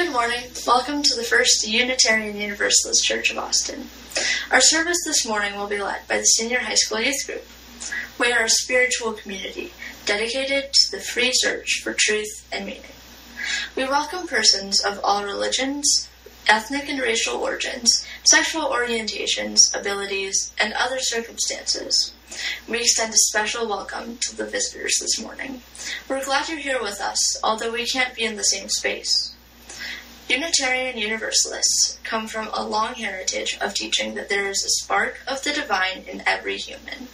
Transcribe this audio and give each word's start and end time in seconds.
Good 0.00 0.12
morning. 0.12 0.40
Welcome 0.66 1.02
to 1.02 1.14
the 1.14 1.22
First 1.22 1.68
Unitarian 1.68 2.34
Universalist 2.34 3.04
Church 3.04 3.30
of 3.30 3.36
Austin. 3.36 3.90
Our 4.50 4.62
service 4.62 4.96
this 5.04 5.26
morning 5.26 5.54
will 5.56 5.66
be 5.66 5.76
led 5.76 6.08
by 6.08 6.16
the 6.16 6.24
Senior 6.24 6.60
High 6.60 6.76
School 6.76 7.02
Youth 7.02 7.26
Group. 7.26 7.44
We 8.18 8.32
are 8.32 8.44
a 8.44 8.48
spiritual 8.48 9.12
community 9.12 9.74
dedicated 10.06 10.72
to 10.72 10.90
the 10.90 11.00
free 11.00 11.32
search 11.34 11.82
for 11.84 11.94
truth 11.94 12.48
and 12.50 12.64
meaning. 12.64 12.94
We 13.76 13.84
welcome 13.84 14.26
persons 14.26 14.82
of 14.82 15.00
all 15.04 15.22
religions, 15.22 16.08
ethnic 16.48 16.88
and 16.88 16.98
racial 16.98 17.36
origins, 17.36 18.02
sexual 18.24 18.70
orientations, 18.70 19.78
abilities, 19.78 20.50
and 20.58 20.72
other 20.72 21.00
circumstances. 21.00 22.14
We 22.66 22.78
extend 22.78 23.12
a 23.12 23.18
special 23.18 23.68
welcome 23.68 24.16
to 24.22 24.34
the 24.34 24.46
visitors 24.46 24.94
this 24.98 25.20
morning. 25.20 25.60
We're 26.08 26.24
glad 26.24 26.48
you're 26.48 26.56
here 26.56 26.80
with 26.80 27.02
us, 27.02 27.38
although 27.44 27.72
we 27.72 27.84
can't 27.84 28.14
be 28.14 28.24
in 28.24 28.36
the 28.36 28.44
same 28.44 28.70
space. 28.70 29.34
Unitarian 30.30 30.96
Universalists 30.96 31.98
come 32.04 32.28
from 32.28 32.50
a 32.52 32.64
long 32.64 32.94
heritage 32.94 33.58
of 33.60 33.74
teaching 33.74 34.14
that 34.14 34.28
there 34.28 34.48
is 34.48 34.62
a 34.62 34.84
spark 34.84 35.18
of 35.26 35.42
the 35.42 35.52
divine 35.52 36.04
in 36.06 36.22
every 36.24 36.56
human. 36.56 37.08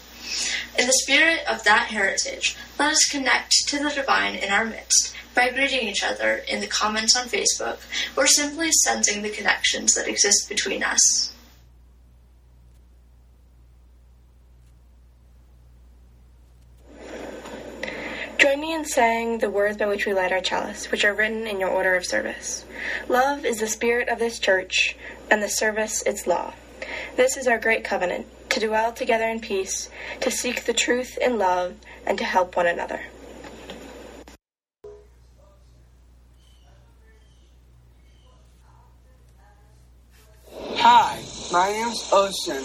In 0.79 0.87
the 0.87 0.93
spirit 1.03 1.41
of 1.49 1.65
that 1.65 1.87
heritage, 1.87 2.55
let 2.79 2.93
us 2.93 3.09
connect 3.11 3.53
to 3.69 3.79
the 3.79 3.89
divine 3.89 4.35
in 4.35 4.51
our 4.51 4.67
midst 4.67 5.15
by 5.35 5.49
greeting 5.49 5.89
each 5.89 6.05
other 6.05 6.43
in 6.47 6.61
the 6.61 6.67
comments 6.67 7.17
on 7.17 7.27
Facebook 7.27 7.79
or 8.19 8.27
simply 8.27 8.71
sensing 8.71 9.23
the 9.23 9.31
connections 9.31 9.95
that 9.95 10.09
exist 10.09 10.47
between 10.51 10.83
us. 10.83 11.33
Join 18.39 18.46
me 18.57 18.73
in 18.73 18.85
saying 18.85 19.39
the 19.39 19.51
words 19.51 19.77
by 19.77 19.87
which 19.87 20.07
we 20.07 20.13
light 20.13 20.33
our 20.33 20.41
chalice, 20.41 20.91
which 20.91 21.05
are 21.05 21.15
written 21.15 21.47
in 21.47 21.61
your 21.61 21.69
order 21.69 21.95
of 21.95 22.07
service. 22.07 22.65
Love 23.09 23.45
is 23.45 23.61
the 23.61 23.67
spirit 23.67 24.09
of 24.09 24.19
this 24.19 24.39
church, 24.39 24.97
and 25.31 25.43
the 25.43 25.49
service 25.49 26.03
its 26.03 26.27
law. 26.27 26.53
This 27.17 27.37
is 27.37 27.47
our 27.47 27.59
great 27.59 27.85
covenant, 27.85 28.27
to 28.51 28.67
dwell 28.67 28.93
together 28.93 29.29
in 29.29 29.41
peace, 29.41 29.91
to 30.21 30.31
seek 30.31 30.65
the 30.65 30.73
truth 30.73 31.19
in 31.19 31.39
love, 31.39 31.75
and 32.07 32.17
to 32.19 32.25
help 32.25 32.57
one 32.57 32.67
another. 32.67 33.01
Hi, 40.79 41.21
my 41.53 41.73
name's 41.73 42.09
Ocean. 42.13 42.65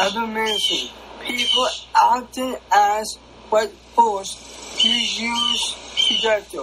I've 0.00 0.14
been 0.14 0.34
mentioning 0.34 0.90
people 1.24 1.66
often 1.94 2.56
ask 2.72 3.18
force 3.64 4.84
you 4.84 4.90
use 4.90 5.76
to 5.96 6.14
get. 6.20 6.54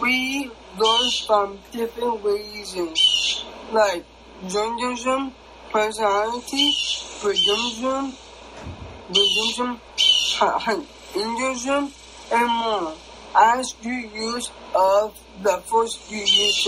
We 0.00 0.50
learn 0.76 1.10
from 1.26 1.58
different 1.70 2.24
reasons, 2.24 3.44
like 3.72 4.04
journalism, 4.48 5.32
personality, 5.70 6.74
redemption, 7.24 8.12
redemption, 9.08 9.80
hinduism, 11.12 11.92
and 12.32 12.48
more. 12.48 12.94
As 13.34 13.74
you 13.82 13.92
use 13.92 14.50
of 14.74 15.18
the 15.42 15.62
first 15.70 16.10
you 16.10 16.18
use 16.18 16.66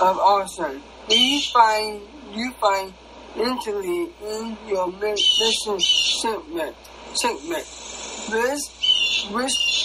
of 0.00 0.18
awesome, 0.18 0.82
we 1.08 1.42
find 1.54 2.02
you 2.32 2.52
find 2.60 2.92
mentally 3.36 4.10
in 4.22 4.56
your 4.66 4.92
mission 4.92 5.80
segment. 5.80 6.76
segment. 7.14 7.64
This, 8.30 8.79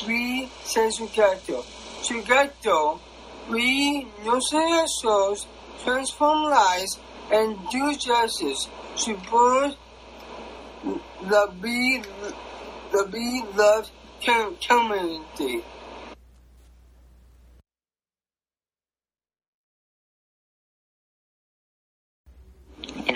we 0.07 0.49
say 0.63 0.89
together. 0.91 1.61
Together, 2.03 2.95
we 3.49 4.07
nurture 4.23 4.57
ourselves, 4.57 5.47
transform 5.83 6.43
lives, 6.49 6.99
and 7.31 7.57
do 7.69 7.95
justice 7.95 8.67
to 8.97 9.17
both 9.31 9.75
the 10.83 11.51
be 11.61 12.01
the 12.91 13.07
be 13.11 13.43
loved 13.55 13.91
community. 14.61 15.63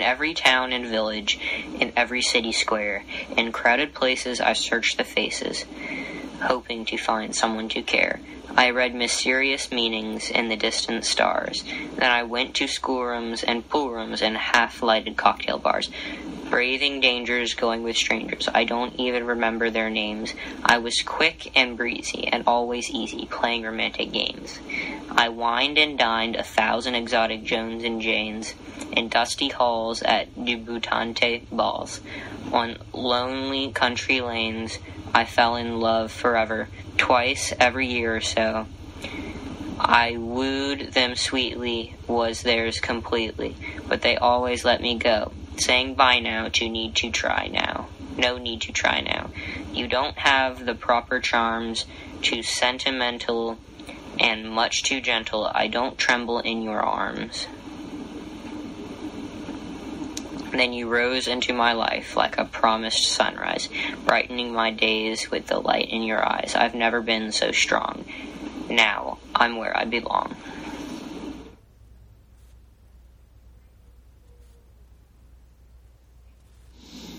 In 0.00 0.06
every 0.06 0.32
town 0.32 0.72
and 0.72 0.86
village, 0.86 1.38
in 1.78 1.92
every 1.94 2.22
city 2.22 2.52
square, 2.52 3.04
in 3.36 3.52
crowded 3.52 3.92
places 3.92 4.40
I 4.40 4.54
searched 4.54 4.96
the 4.96 5.04
faces, 5.04 5.66
hoping 6.40 6.86
to 6.86 6.96
find 6.96 7.36
someone 7.36 7.68
to 7.68 7.82
care. 7.82 8.18
I 8.56 8.70
read 8.70 8.94
mysterious 8.94 9.70
meanings 9.70 10.30
in 10.30 10.48
the 10.48 10.56
distant 10.56 11.04
stars. 11.04 11.64
Then 11.96 12.10
I 12.10 12.24
went 12.24 12.54
to 12.56 12.66
schoolrooms 12.66 13.42
and 13.42 13.68
poolrooms 13.68 14.22
and 14.22 14.36
half-lighted 14.36 15.16
cocktail 15.16 15.58
bars, 15.58 15.90
braving 16.50 17.00
dangers, 17.00 17.54
going 17.54 17.84
with 17.84 17.96
strangers. 17.96 18.48
I 18.52 18.64
don't 18.64 18.94
even 18.96 19.24
remember 19.24 19.70
their 19.70 19.88
names. 19.88 20.34
I 20.64 20.78
was 20.78 21.00
quick 21.02 21.56
and 21.56 21.76
breezy 21.76 22.26
and 22.26 22.44
always 22.46 22.90
easy, 22.90 23.26
playing 23.30 23.62
romantic 23.62 24.10
games. 24.10 24.58
I 25.10 25.28
wined 25.28 25.78
and 25.78 25.96
dined 25.96 26.36
a 26.36 26.42
thousand 26.42 26.96
exotic 26.96 27.44
Jones 27.44 27.84
and 27.84 28.00
Janes 28.00 28.54
in 28.92 29.08
dusty 29.08 29.48
halls 29.48 30.02
at 30.02 30.34
debutante 30.34 31.46
balls. 31.52 32.00
On 32.52 32.76
lonely 32.92 33.70
country 33.70 34.20
lanes, 34.20 34.78
I 35.14 35.24
fell 35.24 35.56
in 35.56 35.78
love 35.78 36.10
forever, 36.10 36.68
twice 37.00 37.54
every 37.58 37.86
year 37.86 38.14
or 38.14 38.20
so. 38.20 38.66
I 39.78 40.18
wooed 40.18 40.92
them 40.92 41.16
sweetly, 41.16 41.94
was 42.06 42.42
theirs 42.42 42.78
completely, 42.78 43.56
but 43.88 44.02
they 44.02 44.18
always 44.18 44.66
let 44.66 44.82
me 44.82 44.98
go, 44.98 45.32
saying 45.56 45.94
By 45.94 46.18
now 46.18 46.48
to 46.48 46.68
need 46.68 46.94
to 46.96 47.10
try 47.10 47.48
now. 47.48 47.88
No 48.18 48.36
need 48.36 48.60
to 48.62 48.72
try 48.72 49.00
now. 49.00 49.30
You 49.72 49.88
don't 49.88 50.18
have 50.18 50.66
the 50.66 50.74
proper 50.74 51.20
charms, 51.20 51.86
too 52.20 52.42
sentimental 52.42 53.58
and 54.18 54.50
much 54.50 54.82
too 54.82 55.00
gentle. 55.00 55.50
I 55.54 55.68
don't 55.68 55.96
tremble 55.96 56.40
in 56.40 56.60
your 56.60 56.82
arms. 56.82 57.46
Then 60.50 60.72
you 60.72 60.88
rose 60.88 61.28
into 61.28 61.52
my 61.52 61.72
life 61.72 62.16
like 62.16 62.38
a 62.38 62.44
promised 62.44 63.04
sunrise, 63.12 63.68
brightening 64.04 64.52
my 64.52 64.70
days 64.72 65.30
with 65.30 65.46
the 65.46 65.60
light 65.60 65.88
in 65.90 66.02
your 66.02 66.26
eyes. 66.26 66.54
I've 66.56 66.74
never 66.74 67.00
been 67.00 67.30
so 67.32 67.52
strong. 67.52 68.04
Now 68.68 69.18
I'm 69.34 69.56
where 69.56 69.76
I 69.76 69.84
belong. 69.84 70.36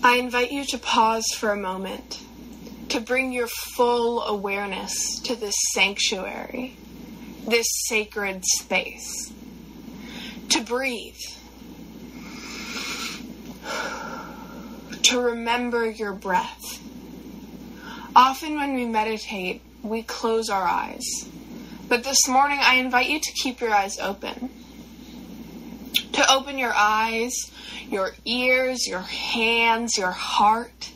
I 0.04 0.16
invite 0.16 0.50
you 0.50 0.64
to 0.66 0.78
pause 0.78 1.26
for 1.36 1.52
a 1.52 1.56
moment, 1.56 2.20
to 2.88 3.00
bring 3.00 3.32
your 3.32 3.46
full 3.46 4.22
awareness 4.22 5.20
to 5.20 5.36
this 5.36 5.54
sanctuary, 5.72 6.76
this 7.48 7.66
sacred 7.86 8.44
space, 8.44 9.32
to 10.48 10.60
breathe 10.62 11.14
to 15.12 15.20
remember 15.20 15.90
your 15.90 16.14
breath. 16.14 16.82
Often 18.16 18.54
when 18.54 18.74
we 18.74 18.86
meditate, 18.86 19.60
we 19.82 20.02
close 20.02 20.48
our 20.48 20.62
eyes. 20.62 21.04
But 21.86 22.02
this 22.02 22.26
morning, 22.26 22.58
I 22.62 22.76
invite 22.76 23.10
you 23.10 23.20
to 23.20 23.32
keep 23.32 23.60
your 23.60 23.74
eyes 23.74 23.98
open. 23.98 24.48
To 26.14 26.32
open 26.32 26.56
your 26.56 26.72
eyes, 26.74 27.34
your 27.90 28.12
ears, 28.24 28.86
your 28.86 29.00
hands, 29.00 29.98
your 29.98 30.12
heart. 30.12 30.90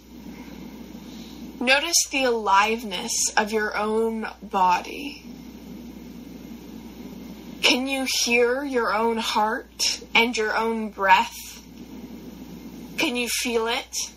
Notice 1.60 2.06
the 2.10 2.24
aliveness 2.24 3.12
of 3.36 3.52
your 3.52 3.76
own 3.76 4.28
body. 4.42 5.22
Can 7.60 7.86
you 7.86 8.06
hear 8.22 8.64
your 8.64 8.94
own 8.94 9.18
heart 9.18 10.00
and 10.14 10.34
your 10.34 10.56
own 10.56 10.88
breath? 10.88 11.55
Can 13.06 13.14
you 13.14 13.28
feel 13.28 13.68
it? 13.68 14.10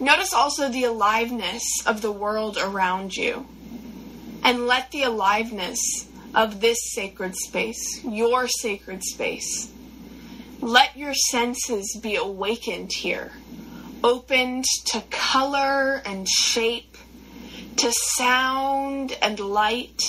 Notice 0.00 0.32
also 0.32 0.70
the 0.70 0.84
aliveness 0.84 1.62
of 1.84 2.00
the 2.00 2.10
world 2.10 2.56
around 2.56 3.14
you. 3.14 3.46
And 4.42 4.66
let 4.66 4.92
the 4.92 5.02
aliveness 5.02 6.08
of 6.34 6.62
this 6.62 6.78
sacred 6.94 7.36
space, 7.36 8.02
your 8.02 8.48
sacred 8.48 9.04
space, 9.04 9.70
let 10.62 10.96
your 10.96 11.12
senses 11.12 11.98
be 12.00 12.16
awakened 12.16 12.92
here, 12.94 13.32
opened 14.02 14.64
to 14.86 15.02
color 15.10 16.00
and 16.06 16.26
shape, 16.26 16.96
to 17.76 17.92
sound 17.92 19.18
and 19.20 19.38
light, 19.38 20.00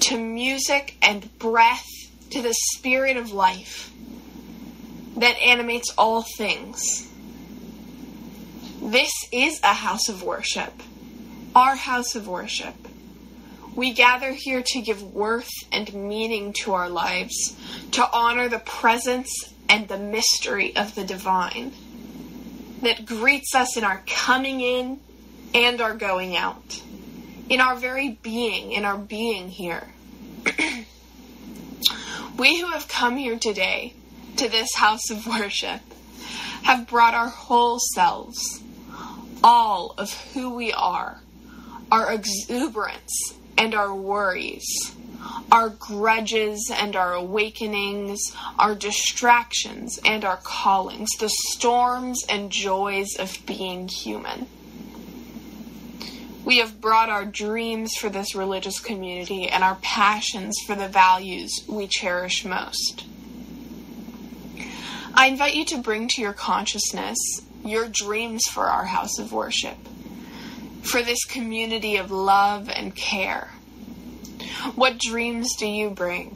to 0.00 0.18
music 0.18 0.96
and 1.02 1.38
breath, 1.38 1.84
to 2.30 2.40
the 2.40 2.54
spirit 2.54 3.18
of 3.18 3.30
life 3.30 3.92
that 5.18 5.38
animates 5.40 5.92
all 5.98 6.22
things. 6.22 7.08
This 8.80 9.10
is 9.32 9.60
a 9.62 9.74
house 9.74 10.08
of 10.08 10.22
worship, 10.22 10.72
our 11.54 11.74
house 11.74 12.14
of 12.14 12.28
worship. 12.28 12.74
We 13.74 13.92
gather 13.92 14.32
here 14.32 14.62
to 14.64 14.80
give 14.80 15.02
worth 15.02 15.50
and 15.72 15.92
meaning 15.92 16.52
to 16.64 16.72
our 16.72 16.88
lives, 16.88 17.56
to 17.92 18.08
honor 18.12 18.48
the 18.48 18.60
presence 18.60 19.52
and 19.68 19.88
the 19.88 19.98
mystery 19.98 20.74
of 20.76 20.94
the 20.94 21.04
divine 21.04 21.72
that 22.82 23.04
greets 23.04 23.54
us 23.54 23.76
in 23.76 23.84
our 23.84 24.02
coming 24.06 24.60
in 24.60 25.00
and 25.52 25.80
our 25.80 25.94
going 25.94 26.36
out, 26.36 26.80
in 27.48 27.60
our 27.60 27.74
very 27.74 28.10
being, 28.22 28.72
in 28.72 28.84
our 28.84 28.98
being 28.98 29.48
here. 29.48 29.88
we 32.38 32.60
who 32.60 32.68
have 32.68 32.86
come 32.86 33.16
here 33.16 33.38
today 33.38 33.94
to 34.38 34.48
this 34.48 34.72
house 34.76 35.10
of 35.10 35.26
worship 35.26 35.80
have 36.62 36.86
brought 36.86 37.14
our 37.14 37.28
whole 37.28 37.78
selves, 37.94 38.62
all 39.42 39.94
of 39.98 40.12
who 40.32 40.54
we 40.54 40.72
are, 40.72 41.18
our 41.90 42.12
exuberance 42.12 43.34
and 43.56 43.74
our 43.74 43.92
worries, 43.92 44.64
our 45.50 45.70
grudges 45.70 46.70
and 46.72 46.94
our 46.94 47.14
awakenings, 47.14 48.20
our 48.58 48.76
distractions 48.76 49.98
and 50.04 50.24
our 50.24 50.36
callings, 50.36 51.08
the 51.18 51.30
storms 51.50 52.24
and 52.28 52.52
joys 52.52 53.16
of 53.18 53.36
being 53.44 53.88
human. 53.88 54.46
We 56.44 56.58
have 56.58 56.80
brought 56.80 57.10
our 57.10 57.24
dreams 57.24 57.92
for 57.98 58.08
this 58.08 58.36
religious 58.36 58.78
community 58.78 59.48
and 59.48 59.64
our 59.64 59.78
passions 59.82 60.56
for 60.64 60.76
the 60.76 60.88
values 60.88 61.64
we 61.68 61.88
cherish 61.88 62.44
most. 62.44 63.04
I 65.14 65.26
invite 65.26 65.54
you 65.54 65.64
to 65.66 65.78
bring 65.78 66.08
to 66.08 66.22
your 66.22 66.32
consciousness 66.32 67.18
your 67.64 67.88
dreams 67.88 68.42
for 68.50 68.66
our 68.66 68.84
house 68.84 69.18
of 69.18 69.32
worship, 69.32 69.76
for 70.82 71.02
this 71.02 71.24
community 71.24 71.96
of 71.96 72.10
love 72.10 72.68
and 72.68 72.94
care. 72.94 73.50
What 74.74 74.98
dreams 74.98 75.54
do 75.58 75.66
you 75.66 75.90
bring? 75.90 76.30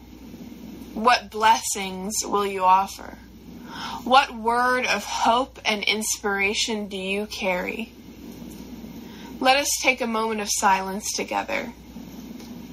What 0.95 1.31
blessings 1.31 2.15
will 2.25 2.47
you 2.47 2.65
offer? 2.65 3.19
What 4.05 4.35
word 4.35 4.87
of 4.87 5.05
hope 5.05 5.59
and 5.65 5.83
inspiration 5.85 6.89
do 6.89 6.97
you 6.97 7.27
carry? 7.27 7.93
Let 9.41 9.57
us 9.57 9.69
take 9.83 10.01
a 10.01 10.07
moment 10.07 10.41
of 10.41 10.49
silence 10.51 11.13
together. 11.13 11.73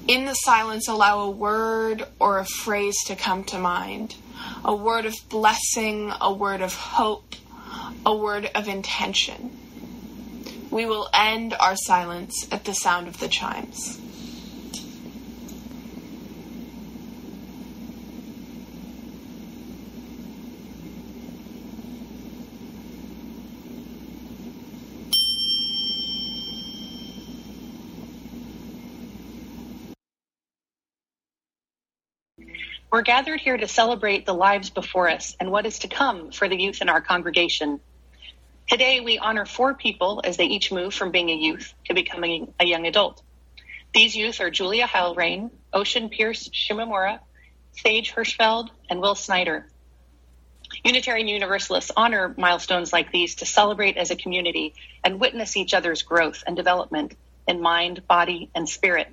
In 0.06 0.24
the 0.24 0.34
silence, 0.34 0.88
allow 0.88 1.20
a 1.20 1.30
word 1.30 2.04
or 2.18 2.38
a 2.38 2.44
phrase 2.44 2.96
to 3.06 3.16
come 3.16 3.44
to 3.44 3.58
mind 3.58 4.16
a 4.64 4.74
word 4.74 5.06
of 5.06 5.14
blessing, 5.28 6.12
a 6.20 6.32
word 6.32 6.60
of 6.60 6.74
hope, 6.74 7.34
a 8.04 8.14
word 8.14 8.50
of 8.54 8.68
intention. 8.68 9.56
We 10.70 10.86
will 10.86 11.08
end 11.12 11.54
our 11.58 11.76
silence 11.76 12.46
at 12.52 12.64
the 12.64 12.74
sound 12.74 13.08
of 13.08 13.18
the 13.18 13.28
chimes. 13.28 14.00
We're 32.90 33.02
gathered 33.02 33.40
here 33.40 33.56
to 33.56 33.68
celebrate 33.68 34.26
the 34.26 34.34
lives 34.34 34.70
before 34.70 35.08
us 35.08 35.36
and 35.38 35.52
what 35.52 35.64
is 35.64 35.78
to 35.80 35.88
come 35.88 36.32
for 36.32 36.48
the 36.48 36.60
youth 36.60 36.82
in 36.82 36.88
our 36.88 37.00
congregation. 37.00 37.78
Today, 38.68 38.98
we 38.98 39.16
honor 39.16 39.46
four 39.46 39.74
people 39.74 40.22
as 40.24 40.36
they 40.36 40.46
each 40.46 40.72
move 40.72 40.92
from 40.92 41.12
being 41.12 41.30
a 41.30 41.34
youth 41.34 41.72
to 41.84 41.94
becoming 41.94 42.52
a 42.58 42.64
young 42.64 42.86
adult. 42.86 43.22
These 43.94 44.16
youth 44.16 44.40
are 44.40 44.50
Julia 44.50 44.88
Heilrain, 44.88 45.52
Ocean 45.72 46.08
Pierce 46.08 46.48
Shimamura, 46.48 47.20
Sage 47.72 48.12
Hirschfeld, 48.12 48.70
and 48.88 49.00
Will 49.00 49.14
Snyder. 49.14 49.68
Unitarian 50.84 51.28
Universalists 51.28 51.92
honor 51.96 52.34
milestones 52.36 52.92
like 52.92 53.12
these 53.12 53.36
to 53.36 53.46
celebrate 53.46 53.98
as 53.98 54.10
a 54.10 54.16
community 54.16 54.74
and 55.04 55.20
witness 55.20 55.56
each 55.56 55.74
other's 55.74 56.02
growth 56.02 56.42
and 56.44 56.56
development 56.56 57.14
in 57.46 57.60
mind, 57.60 58.06
body, 58.08 58.50
and 58.52 58.68
spirit. 58.68 59.06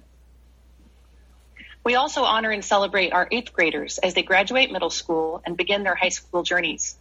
We 1.87 1.95
also 1.95 2.23
honor 2.23 2.51
and 2.51 2.65
celebrate 2.65 3.13
our 3.13 3.29
eighth 3.31 3.53
graders 3.53 3.97
as 3.97 4.13
they 4.13 4.21
graduate 4.21 4.73
middle 4.73 4.89
school 4.89 5.41
and 5.45 5.55
begin 5.55 5.83
their 5.83 5.95
high 5.95 6.09
school 6.09 6.43
journeys. 6.43 6.97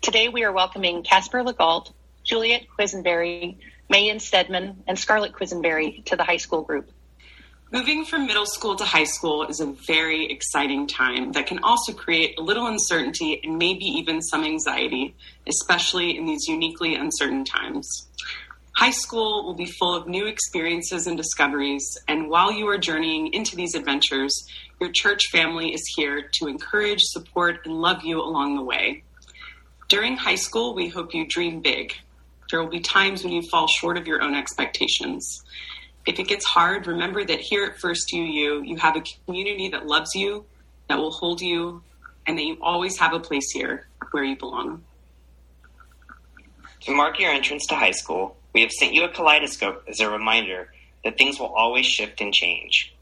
Today 0.00 0.30
we 0.30 0.44
are 0.44 0.50
welcoming 0.50 1.02
Casper 1.02 1.44
Legault, 1.44 1.92
Juliet 2.24 2.62
Quisenberry, 2.74 3.58
Mayan 3.90 4.18
Stedman, 4.18 4.82
and 4.86 4.98
Scarlett 4.98 5.34
Quisenberry 5.34 6.02
to 6.06 6.16
the 6.16 6.24
high 6.24 6.38
school 6.38 6.62
group. 6.62 6.90
Moving 7.70 8.06
from 8.06 8.26
middle 8.26 8.46
school 8.46 8.76
to 8.76 8.84
high 8.84 9.04
school 9.04 9.44
is 9.44 9.60
a 9.60 9.66
very 9.66 10.32
exciting 10.32 10.86
time 10.86 11.32
that 11.32 11.46
can 11.46 11.58
also 11.62 11.92
create 11.92 12.38
a 12.38 12.42
little 12.42 12.66
uncertainty 12.66 13.42
and 13.44 13.58
maybe 13.58 13.84
even 13.84 14.22
some 14.22 14.42
anxiety, 14.42 15.14
especially 15.46 16.16
in 16.16 16.24
these 16.24 16.48
uniquely 16.48 16.94
uncertain 16.94 17.44
times. 17.44 18.08
High 18.72 18.92
school 18.92 19.44
will 19.44 19.54
be 19.54 19.66
full 19.66 19.94
of 19.94 20.06
new 20.06 20.26
experiences 20.26 21.06
and 21.06 21.16
discoveries, 21.16 21.98
and 22.08 22.30
while 22.30 22.50
you 22.52 22.66
are 22.68 22.78
journeying 22.78 23.34
into 23.34 23.56
these 23.56 23.74
adventures, 23.74 24.32
your 24.80 24.90
church 24.92 25.28
family 25.30 25.74
is 25.74 25.82
here 25.96 26.22
to 26.34 26.46
encourage, 26.46 27.00
support, 27.02 27.66
and 27.66 27.74
love 27.74 28.02
you 28.04 28.22
along 28.22 28.56
the 28.56 28.62
way. 28.62 29.02
During 29.88 30.16
high 30.16 30.36
school, 30.36 30.74
we 30.74 30.88
hope 30.88 31.12
you 31.12 31.26
dream 31.26 31.60
big. 31.60 31.94
There 32.50 32.62
will 32.62 32.70
be 32.70 32.80
times 32.80 33.22
when 33.22 33.32
you 33.32 33.42
fall 33.42 33.66
short 33.66 33.98
of 33.98 34.06
your 34.06 34.22
own 34.22 34.34
expectations. 34.34 35.42
If 36.06 36.18
it 36.18 36.28
gets 36.28 36.46
hard, 36.46 36.86
remember 36.86 37.24
that 37.24 37.40
here 37.40 37.64
at 37.64 37.78
First 37.78 38.12
UU, 38.14 38.62
you 38.64 38.76
have 38.76 38.96
a 38.96 39.02
community 39.26 39.68
that 39.68 39.86
loves 39.86 40.14
you, 40.14 40.46
that 40.88 40.98
will 40.98 41.10
hold 41.10 41.40
you, 41.40 41.82
and 42.26 42.38
that 42.38 42.44
you 42.44 42.56
always 42.62 42.98
have 42.98 43.12
a 43.12 43.20
place 43.20 43.50
here 43.50 43.88
where 44.12 44.24
you 44.24 44.36
belong. 44.36 44.84
To 46.82 46.92
mark 46.92 47.20
your 47.20 47.30
entrance 47.30 47.66
to 47.66 47.74
high 47.74 47.90
school, 47.90 48.36
we 48.52 48.62
have 48.62 48.70
sent 48.70 48.94
you 48.94 49.04
a 49.04 49.08
kaleidoscope 49.08 49.84
as 49.88 50.00
a 50.00 50.10
reminder 50.10 50.72
that 51.04 51.16
things 51.16 51.38
will 51.38 51.54
always 51.54 51.86
shift 51.86 52.20
and 52.20 52.32
change. 52.32 52.94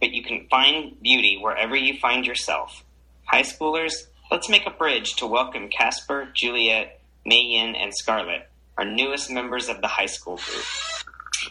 But 0.00 0.12
you 0.12 0.22
can 0.22 0.46
find 0.48 1.00
beauty 1.02 1.38
wherever 1.40 1.76
you 1.76 1.98
find 1.98 2.26
yourself. 2.26 2.84
High 3.24 3.42
schoolers, 3.42 3.92
let's 4.30 4.48
make 4.48 4.66
a 4.66 4.70
bridge 4.70 5.16
to 5.16 5.26
welcome 5.26 5.68
Casper, 5.68 6.28
Juliet, 6.34 7.00
Mayin, 7.26 7.74
and 7.76 7.92
Scarlett, 7.94 8.48
our 8.78 8.84
newest 8.84 9.30
members 9.30 9.68
of 9.68 9.80
the 9.80 9.88
high 9.88 10.06
school 10.06 10.36
group. 10.36 10.64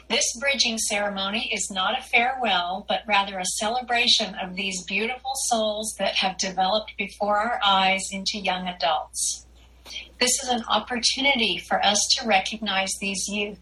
This 0.10 0.26
bridging 0.40 0.78
ceremony 0.78 1.50
is 1.54 1.70
not 1.72 1.98
a 1.98 2.04
farewell, 2.04 2.86
but 2.88 3.02
rather 3.08 3.40
a 3.40 3.46
celebration 3.46 4.36
of 4.36 4.56
these 4.56 4.84
beautiful 4.86 5.32
souls 5.48 5.96
that 6.00 6.16
have 6.16 6.38
developed 6.38 6.94
before 6.98 7.38
our 7.38 7.60
eyes 7.64 8.02
into 8.12 8.40
young 8.40 8.68
adults. 8.68 9.46
This 10.20 10.32
is 10.44 10.50
an 10.50 10.64
opportunity 10.68 11.58
for 11.58 11.84
us 11.84 12.00
to 12.18 12.28
recognize 12.28 12.92
these 13.00 13.28
youth, 13.28 13.60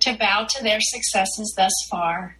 to 0.00 0.16
bow 0.16 0.46
to 0.48 0.62
their 0.62 0.80
successes 0.80 1.54
thus 1.56 1.72
far, 1.90 2.36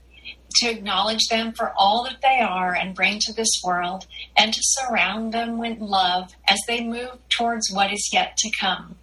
to 0.57 0.71
acknowledge 0.71 1.26
them 1.28 1.52
for 1.52 1.73
all 1.76 2.04
that 2.04 2.21
they 2.23 2.40
are 2.40 2.75
and 2.75 2.95
bring 2.95 3.19
to 3.21 3.33
this 3.33 3.61
world, 3.64 4.07
and 4.37 4.52
to 4.52 4.61
surround 4.62 5.33
them 5.33 5.59
with 5.59 5.78
love 5.78 6.35
as 6.49 6.59
they 6.66 6.83
move 6.83 7.19
towards 7.37 7.71
what 7.73 7.92
is 7.92 8.11
yet 8.12 8.37
to 8.37 8.50
come. 8.61 8.97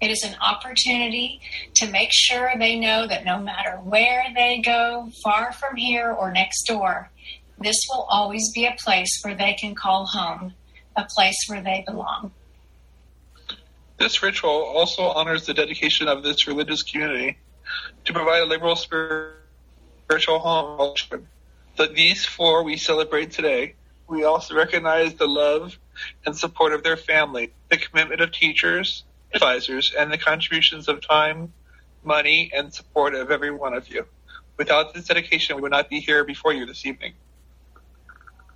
It 0.00 0.10
is 0.10 0.22
an 0.22 0.36
opportunity 0.40 1.40
to 1.74 1.90
make 1.90 2.10
sure 2.12 2.52
they 2.58 2.78
know 2.78 3.06
that 3.06 3.24
no 3.24 3.38
matter 3.38 3.76
where 3.82 4.24
they 4.34 4.62
go, 4.64 5.10
far 5.22 5.52
from 5.52 5.76
here 5.76 6.10
or 6.10 6.32
next 6.32 6.64
door, 6.64 7.10
this 7.58 7.76
will 7.90 8.06
always 8.08 8.50
be 8.54 8.64
a 8.64 8.76
place 8.82 9.20
where 9.22 9.34
they 9.34 9.52
can 9.60 9.74
call 9.74 10.06
home, 10.06 10.54
a 10.96 11.06
place 11.14 11.36
where 11.48 11.60
they 11.60 11.84
belong. 11.86 12.32
This 14.00 14.22
ritual 14.22 14.50
also 14.50 15.02
honors 15.02 15.44
the 15.44 15.52
dedication 15.52 16.08
of 16.08 16.22
this 16.22 16.46
religious 16.46 16.82
community 16.82 17.36
to 18.06 18.14
provide 18.14 18.40
a 18.40 18.46
liberal 18.46 18.74
spiritual 18.74 20.38
home. 20.38 20.96
That 21.76 21.94
these 21.94 22.24
four 22.24 22.64
we 22.64 22.78
celebrate 22.78 23.30
today, 23.30 23.74
we 24.08 24.24
also 24.24 24.54
recognize 24.54 25.14
the 25.14 25.28
love 25.28 25.78
and 26.24 26.34
support 26.34 26.72
of 26.72 26.82
their 26.82 26.96
family, 26.96 27.52
the 27.68 27.76
commitment 27.76 28.22
of 28.22 28.32
teachers, 28.32 29.04
advisors, 29.34 29.92
and 29.96 30.10
the 30.10 30.16
contributions 30.16 30.88
of 30.88 31.06
time, 31.06 31.52
money, 32.02 32.50
and 32.54 32.72
support 32.72 33.14
of 33.14 33.30
every 33.30 33.50
one 33.50 33.74
of 33.74 33.90
you. 33.90 34.06
Without 34.56 34.94
this 34.94 35.08
dedication, 35.08 35.56
we 35.56 35.62
would 35.62 35.72
not 35.72 35.90
be 35.90 36.00
here 36.00 36.24
before 36.24 36.54
you 36.54 36.64
this 36.64 36.86
evening. 36.86 37.12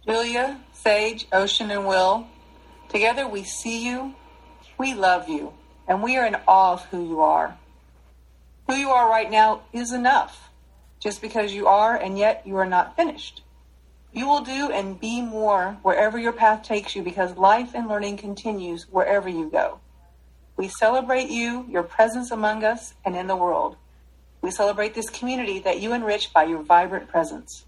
Julia, 0.06 0.58
Sage, 0.72 1.26
Ocean, 1.32 1.70
and 1.70 1.86
Will, 1.86 2.28
together 2.88 3.28
we 3.28 3.44
see 3.44 3.86
you, 3.86 4.14
we 4.78 4.94
love 4.94 5.28
you, 5.28 5.52
and 5.86 6.02
we 6.02 6.16
are 6.16 6.26
in 6.26 6.36
awe 6.46 6.72
of 6.72 6.84
who 6.86 7.06
you 7.06 7.20
are. 7.20 7.56
Who 8.66 8.74
you 8.74 8.90
are 8.90 9.08
right 9.08 9.30
now 9.30 9.62
is 9.72 9.92
enough, 9.92 10.50
just 11.00 11.20
because 11.20 11.52
you 11.52 11.66
are, 11.66 11.96
and 11.96 12.18
yet 12.18 12.42
you 12.46 12.56
are 12.56 12.66
not 12.66 12.96
finished. 12.96 13.42
You 14.12 14.28
will 14.28 14.42
do 14.42 14.70
and 14.70 14.98
be 14.98 15.20
more 15.20 15.76
wherever 15.82 16.18
your 16.18 16.32
path 16.32 16.62
takes 16.62 16.94
you 16.94 17.02
because 17.02 17.36
life 17.36 17.72
and 17.74 17.88
learning 17.88 18.16
continues 18.16 18.86
wherever 18.90 19.28
you 19.28 19.50
go. 19.50 19.80
We 20.56 20.68
celebrate 20.68 21.30
you, 21.30 21.66
your 21.68 21.82
presence 21.82 22.30
among 22.30 22.62
us, 22.62 22.94
and 23.04 23.16
in 23.16 23.26
the 23.26 23.36
world. 23.36 23.76
We 24.40 24.52
celebrate 24.52 24.94
this 24.94 25.10
community 25.10 25.58
that 25.60 25.80
you 25.80 25.92
enrich 25.92 26.32
by 26.32 26.44
your 26.44 26.62
vibrant 26.62 27.08
presence. 27.08 27.64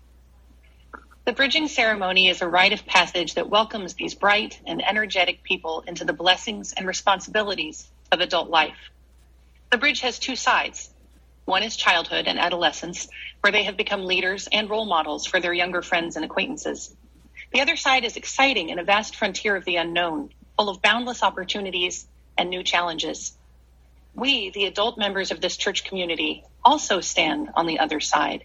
The 1.26 1.32
bridging 1.32 1.66
ceremony 1.66 2.28
is 2.28 2.40
a 2.40 2.48
rite 2.48 2.72
of 2.72 2.86
passage 2.86 3.34
that 3.34 3.50
welcomes 3.50 3.94
these 3.94 4.14
bright 4.14 4.60
and 4.64 4.80
energetic 4.80 5.42
people 5.42 5.82
into 5.84 6.04
the 6.04 6.12
blessings 6.12 6.72
and 6.72 6.86
responsibilities 6.86 7.90
of 8.12 8.20
adult 8.20 8.48
life. 8.48 8.76
The 9.72 9.76
bridge 9.76 10.02
has 10.02 10.20
two 10.20 10.36
sides. 10.36 10.88
One 11.44 11.64
is 11.64 11.76
childhood 11.76 12.28
and 12.28 12.38
adolescence, 12.38 13.08
where 13.40 13.50
they 13.50 13.64
have 13.64 13.76
become 13.76 14.04
leaders 14.04 14.48
and 14.52 14.70
role 14.70 14.86
models 14.86 15.26
for 15.26 15.40
their 15.40 15.52
younger 15.52 15.82
friends 15.82 16.14
and 16.14 16.24
acquaintances. 16.24 16.94
The 17.52 17.60
other 17.60 17.74
side 17.74 18.04
is 18.04 18.16
exciting 18.16 18.70
and 18.70 18.78
a 18.78 18.84
vast 18.84 19.16
frontier 19.16 19.56
of 19.56 19.64
the 19.64 19.78
unknown, 19.78 20.30
full 20.56 20.68
of 20.68 20.80
boundless 20.80 21.24
opportunities 21.24 22.06
and 22.38 22.50
new 22.50 22.62
challenges. 22.62 23.36
We, 24.14 24.50
the 24.50 24.66
adult 24.66 24.96
members 24.96 25.32
of 25.32 25.40
this 25.40 25.56
church 25.56 25.82
community, 25.86 26.44
also 26.64 27.00
stand 27.00 27.50
on 27.56 27.66
the 27.66 27.80
other 27.80 27.98
side. 27.98 28.44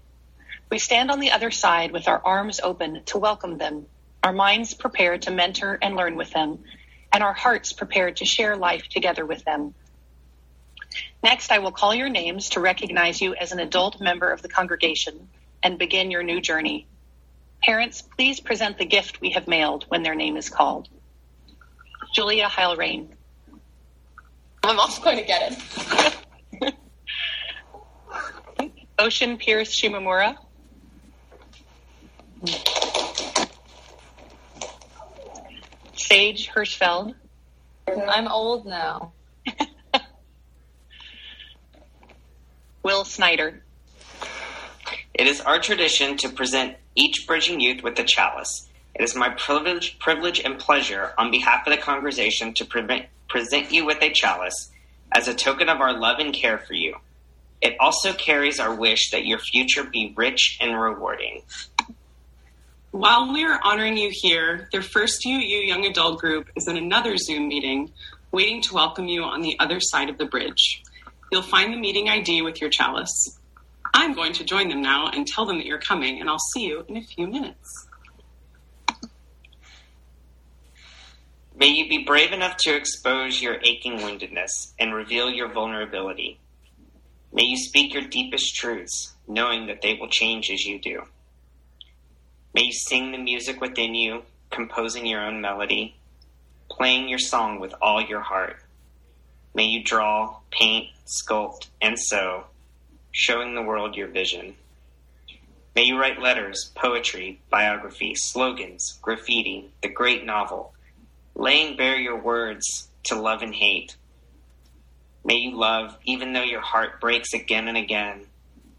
We 0.71 0.79
stand 0.79 1.11
on 1.11 1.19
the 1.19 1.31
other 1.31 1.51
side 1.51 1.91
with 1.91 2.07
our 2.07 2.21
arms 2.23 2.61
open 2.63 3.03
to 3.07 3.17
welcome 3.17 3.57
them, 3.57 3.87
our 4.23 4.31
minds 4.31 4.73
prepared 4.73 5.23
to 5.23 5.31
mentor 5.31 5.77
and 5.81 5.97
learn 5.97 6.15
with 6.15 6.31
them, 6.31 6.59
and 7.11 7.21
our 7.21 7.33
hearts 7.33 7.73
prepared 7.73 8.15
to 8.17 8.25
share 8.25 8.55
life 8.55 8.87
together 8.87 9.25
with 9.25 9.43
them. 9.43 9.73
Next, 11.21 11.51
I 11.51 11.59
will 11.59 11.73
call 11.73 11.93
your 11.93 12.07
names 12.07 12.51
to 12.51 12.61
recognize 12.61 13.21
you 13.21 13.35
as 13.35 13.51
an 13.51 13.59
adult 13.59 13.99
member 13.99 14.31
of 14.31 14.41
the 14.41 14.47
congregation 14.47 15.27
and 15.61 15.77
begin 15.77 16.09
your 16.09 16.23
new 16.23 16.39
journey. 16.39 16.87
Parents, 17.61 18.01
please 18.01 18.39
present 18.39 18.77
the 18.77 18.85
gift 18.85 19.19
we 19.19 19.31
have 19.31 19.49
mailed 19.49 19.83
when 19.89 20.03
their 20.03 20.15
name 20.15 20.37
is 20.37 20.49
called. 20.49 20.87
Julia 22.15 22.47
Heilrain. 22.47 23.09
I'm 24.63 24.79
also 24.79 25.03
going 25.03 25.17
to 25.17 25.23
get 25.23 25.51
it. 26.61 26.75
Ocean 28.99 29.37
Pierce 29.37 29.77
Shimamura. 29.77 30.37
Sage 35.93 36.50
Hirschfeld. 36.50 37.13
I'm 37.88 38.27
old 38.27 38.65
now. 38.65 39.13
Will 42.83 43.03
Snyder. 43.05 43.62
It 45.13 45.27
is 45.27 45.41
our 45.41 45.60
tradition 45.60 46.17
to 46.17 46.29
present 46.29 46.77
each 46.95 47.27
bridging 47.27 47.60
youth 47.60 47.83
with 47.83 48.00
a 48.00 48.03
chalice. 48.03 48.67
It 48.95 49.03
is 49.03 49.15
my 49.15 49.29
privilege, 49.29 50.00
privilege 50.00 50.39
and 50.39 50.57
pleasure 50.57 51.13
on 51.17 51.29
behalf 51.31 51.67
of 51.67 51.71
the 51.74 51.77
congregation 51.81 52.53
to 52.55 52.65
pre- 52.65 53.07
present 53.27 53.71
you 53.71 53.86
with 53.86 54.01
a 54.01 54.12
chalice 54.12 54.71
as 55.13 55.27
a 55.27 55.36
token 55.36 55.69
of 55.69 55.79
our 55.79 55.98
love 55.98 56.19
and 56.19 56.33
care 56.33 56.57
for 56.57 56.74
you. 56.74 56.95
It 57.62 57.75
also 57.79 58.13
carries 58.13 58.60
our 58.60 58.74
wish 58.74 59.12
that 59.12 59.25
your 59.25 59.38
future 59.38 59.83
be 59.83 60.13
rich 60.17 60.57
and 60.60 60.79
rewarding. 60.79 61.43
While 62.91 63.31
we 63.31 63.45
are 63.45 63.57
honoring 63.63 63.95
you 63.95 64.10
here, 64.12 64.67
the 64.74 64.81
First 64.81 65.25
UU 65.25 65.31
Young 65.31 65.86
Adult 65.86 66.19
Group 66.19 66.50
is 66.57 66.67
in 66.67 66.75
another 66.75 67.15
Zoom 67.15 67.48
meeting 67.48 67.93
waiting 68.33 68.62
to 68.63 68.74
welcome 68.74 69.07
you 69.07 69.24
on 69.24 69.41
the 69.41 69.57
other 69.60 69.79
side 69.79 70.10
of 70.10 70.17
the 70.17 70.25
bridge. 70.25 70.83
You'll 71.31 71.41
find 71.41 71.71
the 71.71 71.77
meeting 71.77 72.10
ID 72.10 72.41
with 72.41 72.60
your 72.60 72.69
chalice. 72.69 73.39
I'm 73.93 74.13
going 74.13 74.33
to 74.33 74.43
join 74.43 74.67
them 74.67 74.81
now 74.81 75.07
and 75.07 75.25
tell 75.25 75.45
them 75.45 75.57
that 75.60 75.65
you're 75.65 75.79
coming, 75.79 76.19
and 76.19 76.29
I'll 76.29 76.38
see 76.53 76.67
you 76.67 76.83
in 76.89 76.98
a 76.98 77.01
few 77.01 77.27
minutes. 77.27 77.88
May 81.55 81.67
you 81.67 81.88
be 81.88 82.03
brave 82.03 82.33
enough 82.33 82.57
to 82.57 82.75
expose 82.75 83.41
your 83.41 83.57
aching 83.63 84.00
woundedness 84.00 84.74
and 84.77 84.93
reveal 84.93 85.29
your 85.29 85.48
vulnerability. 85.48 86.41
May 87.31 87.43
you 87.43 87.55
speak 87.55 87.93
your 87.93 88.03
deepest 88.03 88.53
truths, 88.53 89.15
knowing 89.29 89.67
that 89.67 89.81
they 89.81 89.93
will 89.93 90.10
change 90.10 90.51
as 90.51 90.65
you 90.65 90.77
do. 90.77 91.03
May 92.53 92.63
you 92.63 92.74
sing 92.74 93.12
the 93.12 93.17
music 93.17 93.62
within 93.62 93.96
you, 93.96 94.24
composing 94.50 95.05
your 95.05 95.22
own 95.22 95.39
melody, 95.39 95.96
playing 96.70 97.08
your 97.08 97.20
song 97.20 97.60
with 97.60 97.74
all 97.81 98.01
your 98.01 98.20
heart. 98.20 98.58
May 99.53 99.65
you 99.65 99.84
draw, 99.84 100.38
paint, 100.51 100.89
sculpt, 101.05 101.67
and 101.81 101.98
sew, 101.98 102.46
showing 103.12 103.55
the 103.55 103.62
world 103.62 103.96
your 103.96 104.08
vision. 104.08 104.55
May 105.75 105.84
you 105.84 105.98
write 105.98 106.22
letters, 106.22 106.72
poetry, 106.75 107.39
biography, 107.50 108.15
slogans, 108.15 109.00
graffiti, 109.01 109.72
the 109.81 109.88
great 109.88 110.25
novel, 110.25 110.74
laying 111.36 111.77
bare 111.77 111.98
your 111.98 112.22
words 112.22 112.89
to 113.03 113.15
love 113.15 113.41
and 113.41 113.55
hate. 113.55 113.96
May 115.24 115.36
you 115.36 115.58
love 115.58 115.98
even 116.03 116.34
though 116.34 116.43
your 116.43 116.62
heart 116.62 117.00
breaks 117.00 117.34
again 117.34 117.70
and 117.70 117.77
again, 117.77 118.25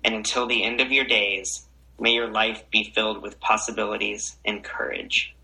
and 0.05 0.14
until 0.14 0.47
the 0.47 0.62
end 0.62 0.83
of 0.83 0.93
your 0.93 1.07
days, 1.07 1.67
may 2.02 2.14
your 2.14 2.26
life 2.26 2.64
be 2.73 2.82
filled 2.82 3.23
with 3.23 3.38
possibilities 3.38 4.37
and 4.44 4.64
courage. 4.64 5.37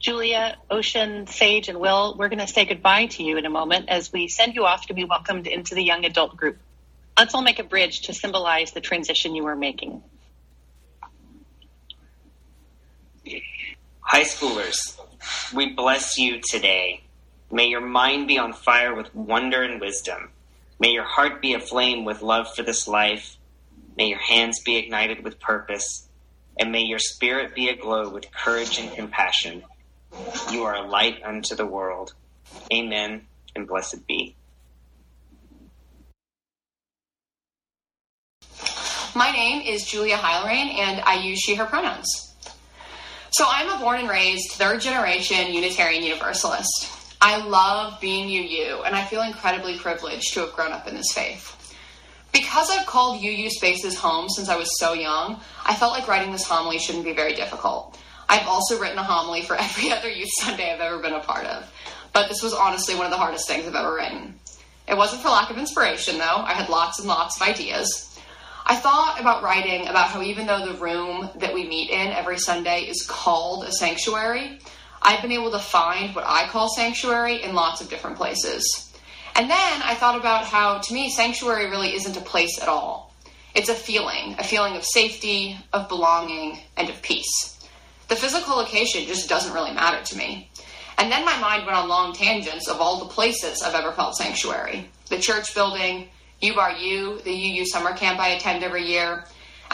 Julia, 0.00 0.56
Ocean, 0.70 1.26
Sage, 1.26 1.68
and 1.68 1.78
Will, 1.78 2.16
we're 2.18 2.30
going 2.30 2.38
to 2.38 2.46
say 2.46 2.64
goodbye 2.64 3.06
to 3.06 3.22
you 3.22 3.36
in 3.36 3.44
a 3.44 3.50
moment 3.50 3.90
as 3.90 4.10
we 4.10 4.28
send 4.28 4.54
you 4.54 4.64
off 4.64 4.86
to 4.86 4.94
be 4.94 5.04
welcomed 5.04 5.46
into 5.46 5.74
the 5.74 5.82
young 5.82 6.06
adult 6.06 6.36
group. 6.38 6.56
Let's 7.18 7.34
all 7.34 7.42
make 7.42 7.58
a 7.58 7.64
bridge 7.64 8.00
to 8.02 8.14
symbolize 8.14 8.72
the 8.72 8.80
transition 8.80 9.34
you 9.34 9.46
are 9.46 9.56
making. 9.56 10.02
High 14.00 14.24
schoolers, 14.24 14.98
we 15.54 15.74
bless 15.74 16.18
you 16.18 16.40
today. 16.40 17.02
May 17.50 17.66
your 17.68 17.82
mind 17.82 18.26
be 18.26 18.38
on 18.38 18.54
fire 18.54 18.94
with 18.94 19.14
wonder 19.14 19.62
and 19.62 19.80
wisdom. 19.80 20.30
May 20.84 20.90
your 20.90 21.04
heart 21.04 21.40
be 21.40 21.54
aflame 21.54 22.04
with 22.04 22.20
love 22.20 22.54
for 22.54 22.62
this 22.62 22.86
life. 22.86 23.38
May 23.96 24.08
your 24.08 24.18
hands 24.18 24.60
be 24.60 24.76
ignited 24.76 25.24
with 25.24 25.40
purpose. 25.40 26.10
And 26.58 26.72
may 26.72 26.82
your 26.82 26.98
spirit 26.98 27.54
be 27.54 27.70
aglow 27.70 28.10
with 28.10 28.30
courage 28.30 28.78
and 28.78 28.92
compassion. 28.92 29.64
You 30.52 30.64
are 30.64 30.74
a 30.74 30.86
light 30.86 31.22
unto 31.24 31.54
the 31.54 31.64
world. 31.64 32.12
Amen 32.70 33.22
and 33.56 33.66
blessed 33.66 34.06
be. 34.06 34.36
My 39.14 39.30
name 39.30 39.62
is 39.66 39.86
Julia 39.86 40.18
Heilrain, 40.18 40.74
and 40.78 41.00
I 41.06 41.14
use 41.24 41.40
she, 41.40 41.54
her 41.54 41.64
pronouns. 41.64 42.34
So 43.30 43.46
I'm 43.48 43.70
a 43.70 43.82
born 43.82 44.00
and 44.00 44.10
raised 44.10 44.50
third 44.50 44.82
generation 44.82 45.50
Unitarian 45.50 46.02
Universalist. 46.02 47.03
I 47.26 47.38
love 47.38 48.02
being 48.02 48.28
UU, 48.28 48.82
and 48.82 48.94
I 48.94 49.02
feel 49.02 49.22
incredibly 49.22 49.78
privileged 49.78 50.34
to 50.34 50.40
have 50.40 50.52
grown 50.52 50.72
up 50.72 50.86
in 50.86 50.94
this 50.94 51.10
faith. 51.14 51.74
Because 52.34 52.68
I've 52.70 52.86
called 52.86 53.24
UU 53.24 53.48
spaces 53.48 53.96
home 53.96 54.28
since 54.28 54.50
I 54.50 54.56
was 54.56 54.78
so 54.78 54.92
young, 54.92 55.40
I 55.64 55.74
felt 55.74 55.92
like 55.92 56.06
writing 56.06 56.32
this 56.32 56.44
homily 56.44 56.76
shouldn't 56.76 57.06
be 57.06 57.14
very 57.14 57.32
difficult. 57.32 57.98
I've 58.28 58.46
also 58.46 58.78
written 58.78 58.98
a 58.98 59.02
homily 59.02 59.40
for 59.40 59.56
every 59.58 59.90
other 59.90 60.10
youth 60.10 60.28
Sunday 60.38 60.70
I've 60.70 60.82
ever 60.82 60.98
been 60.98 61.14
a 61.14 61.20
part 61.20 61.46
of. 61.46 61.72
But 62.12 62.28
this 62.28 62.42
was 62.42 62.52
honestly 62.52 62.94
one 62.94 63.06
of 63.06 63.10
the 63.10 63.16
hardest 63.16 63.48
things 63.48 63.66
I've 63.66 63.74
ever 63.74 63.94
written. 63.94 64.38
It 64.86 64.94
wasn't 64.94 65.22
for 65.22 65.30
lack 65.30 65.48
of 65.48 65.56
inspiration, 65.56 66.18
though. 66.18 66.24
I 66.44 66.52
had 66.52 66.68
lots 66.68 66.98
and 66.98 67.08
lots 67.08 67.40
of 67.40 67.48
ideas. 67.48 68.20
I 68.66 68.76
thought 68.76 69.18
about 69.18 69.42
writing 69.42 69.88
about 69.88 70.08
how 70.08 70.20
even 70.20 70.46
though 70.46 70.66
the 70.66 70.74
room 70.74 71.30
that 71.36 71.54
we 71.54 71.66
meet 71.66 71.88
in 71.88 72.08
every 72.08 72.36
Sunday 72.36 72.82
is 72.82 73.06
called 73.06 73.64
a 73.64 73.72
sanctuary, 73.72 74.58
I've 75.04 75.20
been 75.20 75.32
able 75.32 75.50
to 75.50 75.58
find 75.58 76.14
what 76.14 76.24
I 76.26 76.48
call 76.48 76.68
sanctuary 76.68 77.42
in 77.42 77.54
lots 77.54 77.82
of 77.82 77.90
different 77.90 78.16
places. 78.16 78.90
And 79.36 79.50
then 79.50 79.82
I 79.82 79.94
thought 79.94 80.18
about 80.18 80.44
how, 80.46 80.78
to 80.78 80.94
me, 80.94 81.10
sanctuary 81.10 81.66
really 81.68 81.94
isn't 81.94 82.16
a 82.16 82.22
place 82.22 82.60
at 82.62 82.68
all. 82.68 83.12
It's 83.54 83.68
a 83.68 83.74
feeling, 83.74 84.36
a 84.38 84.44
feeling 84.44 84.76
of 84.76 84.84
safety, 84.84 85.58
of 85.72 85.88
belonging, 85.88 86.58
and 86.76 86.88
of 86.88 87.02
peace. 87.02 87.68
The 88.08 88.16
physical 88.16 88.56
location 88.56 89.06
just 89.06 89.28
doesn't 89.28 89.52
really 89.52 89.72
matter 89.72 90.02
to 90.02 90.16
me. 90.16 90.50
And 90.96 91.12
then 91.12 91.24
my 91.24 91.38
mind 91.38 91.66
went 91.66 91.76
on 91.76 91.88
long 91.88 92.14
tangents 92.14 92.68
of 92.68 92.80
all 92.80 93.00
the 93.00 93.12
places 93.12 93.62
I've 93.62 93.74
ever 93.74 93.92
felt 93.92 94.16
sanctuary 94.16 94.88
the 95.10 95.18
church 95.18 95.54
building, 95.54 96.08
U 96.40 96.54
Bar 96.54 96.72
U, 96.72 97.20
the 97.24 97.30
UU 97.30 97.66
summer 97.66 97.94
camp 97.94 98.18
I 98.18 98.30
attend 98.30 98.64
every 98.64 98.86
year, 98.86 99.24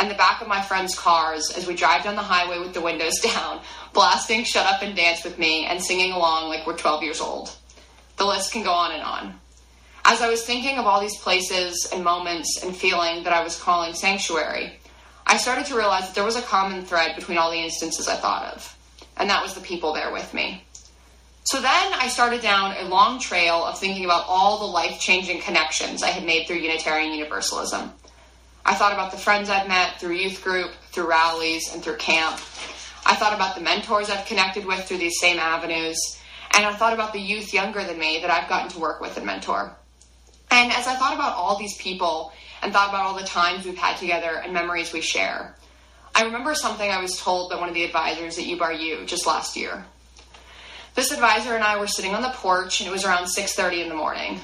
and 0.01 0.11
the 0.11 0.15
back 0.15 0.41
of 0.41 0.49
my 0.49 0.63
friends' 0.63 0.99
cars 0.99 1.53
as 1.55 1.67
we 1.67 1.75
drive 1.75 2.05
down 2.05 2.17
the 2.17 2.23
highway 2.23 2.59
with 2.59 2.73
the 2.73 2.81
windows 2.81 3.21
down, 3.23 3.61
blasting 3.93 4.45
Shut 4.45 4.67
Up 4.67 4.83
and 4.83 4.97
Dance 4.97 5.23
with 5.23 5.39
Me 5.39 5.67
and 5.67 5.81
singing 5.81 6.13
along 6.13 6.49
like 6.49 6.67
we're 6.67 6.77
12 6.77 7.03
years 7.03 7.21
old. 7.21 7.55
The 8.17 8.25
list 8.25 8.51
can 8.51 8.65
go 8.65 8.73
on 8.73 8.93
and 8.93 9.03
on. 9.03 9.35
As 10.07 10.23
I 10.23 10.31
was 10.31 10.43
thinking 10.43 10.79
of 10.79 10.87
all 10.87 11.01
these 11.01 11.19
places 11.19 11.89
and 11.93 12.03
moments 12.03 12.65
and 12.65 12.75
feeling 12.75 13.23
that 13.25 13.35
I 13.35 13.45
was 13.45 13.61
calling 13.61 13.93
sanctuary, 13.95 14.73
I 15.27 15.37
started 15.37 15.67
to 15.67 15.77
realize 15.77 16.07
that 16.07 16.15
there 16.15 16.25
was 16.25 16.37
a 16.37 16.43
common 16.43 16.83
thread 16.83 17.15
between 17.15 17.37
all 17.37 17.51
the 17.51 17.63
instances 17.63 18.09
I 18.09 18.17
thought 18.17 18.55
of, 18.55 18.77
and 19.19 19.29
that 19.29 19.43
was 19.43 19.55
the 19.55 19.61
people 19.61 19.93
there 19.93 20.11
with 20.13 20.33
me. 20.33 20.65
So 21.45 21.61
then 21.61 21.93
I 21.93 22.09
started 22.09 22.41
down 22.41 22.75
a 22.79 22.89
long 22.89 23.19
trail 23.19 23.65
of 23.65 23.79
thinking 23.79 24.07
about 24.07 24.25
all 24.27 24.59
the 24.59 24.73
life 24.73 24.99
changing 24.99 25.43
connections 25.43 26.03
I 26.03 26.09
had 26.09 26.25
made 26.25 26.47
through 26.47 26.57
Unitarian 26.57 27.13
Universalism. 27.13 27.93
I 28.65 28.75
thought 28.75 28.93
about 28.93 29.11
the 29.11 29.19
friends 29.19 29.49
I've 29.49 29.69
met 29.69 29.99
through 29.99 30.15
youth 30.15 30.43
group, 30.45 30.71
through 30.93 31.09
rallies, 31.09 31.73
and 31.73 31.83
through 31.83 31.97
camp. 31.97 32.37
I 33.07 33.15
thought 33.15 33.35
about 33.35 33.55
the 33.55 33.63
mentors 33.63 34.11
I've 34.11 34.27
connected 34.27 34.65
with 34.67 34.85
through 34.85 34.99
these 34.99 35.19
same 35.21 35.39
avenues. 35.39 35.99
And 36.57 36.67
I 36.67 36.75
thought 36.75 36.93
about 36.93 37.13
the 37.13 37.21
youth 37.21 37.55
younger 37.55 37.83
than 37.85 37.99
me 37.99 38.21
that 38.21 38.31
I've 38.31 38.49
gotten 38.49 38.71
to 38.71 38.79
work 38.79 39.01
with 39.01 39.17
and 39.17 39.27
mentor. 39.27 39.75
And 40.51 40.73
as 40.73 40.87
I 40.87 40.97
thought 40.97 41.15
about 41.15 41.37
all 41.37 41.57
these 41.59 41.77
people 41.79 42.33
and 42.63 42.73
thought 42.73 42.89
about 42.89 43.07
all 43.07 43.17
the 43.17 43.25
times 43.25 43.65
we've 43.65 43.79
had 43.79 43.97
together 43.97 44.41
and 44.43 44.53
memories 44.53 44.93
we 44.93 45.01
share, 45.01 45.55
I 46.15 46.25
remember 46.25 46.55
something 46.55 46.91
I 46.91 47.01
was 47.01 47.17
told 47.17 47.51
by 47.51 47.57
one 47.57 47.69
of 47.69 47.75
the 47.75 47.85
advisors 47.85 48.37
at 48.37 48.47
U 48.47 48.59
Bar 48.59 48.73
U 48.73 49.07
just 49.07 49.27
last 49.27 49.57
year. 49.57 49.85
This 50.95 51.13
advisor 51.13 51.55
and 51.55 51.63
I 51.63 51.79
were 51.79 51.87
sitting 51.87 52.15
on 52.15 52.23
the 52.23 52.31
porch 52.31 52.81
and 52.81 52.89
it 52.89 52.93
was 52.93 53.05
around 53.05 53.27
6:30 53.27 53.83
in 53.83 53.89
the 53.89 53.95
morning. 53.95 54.41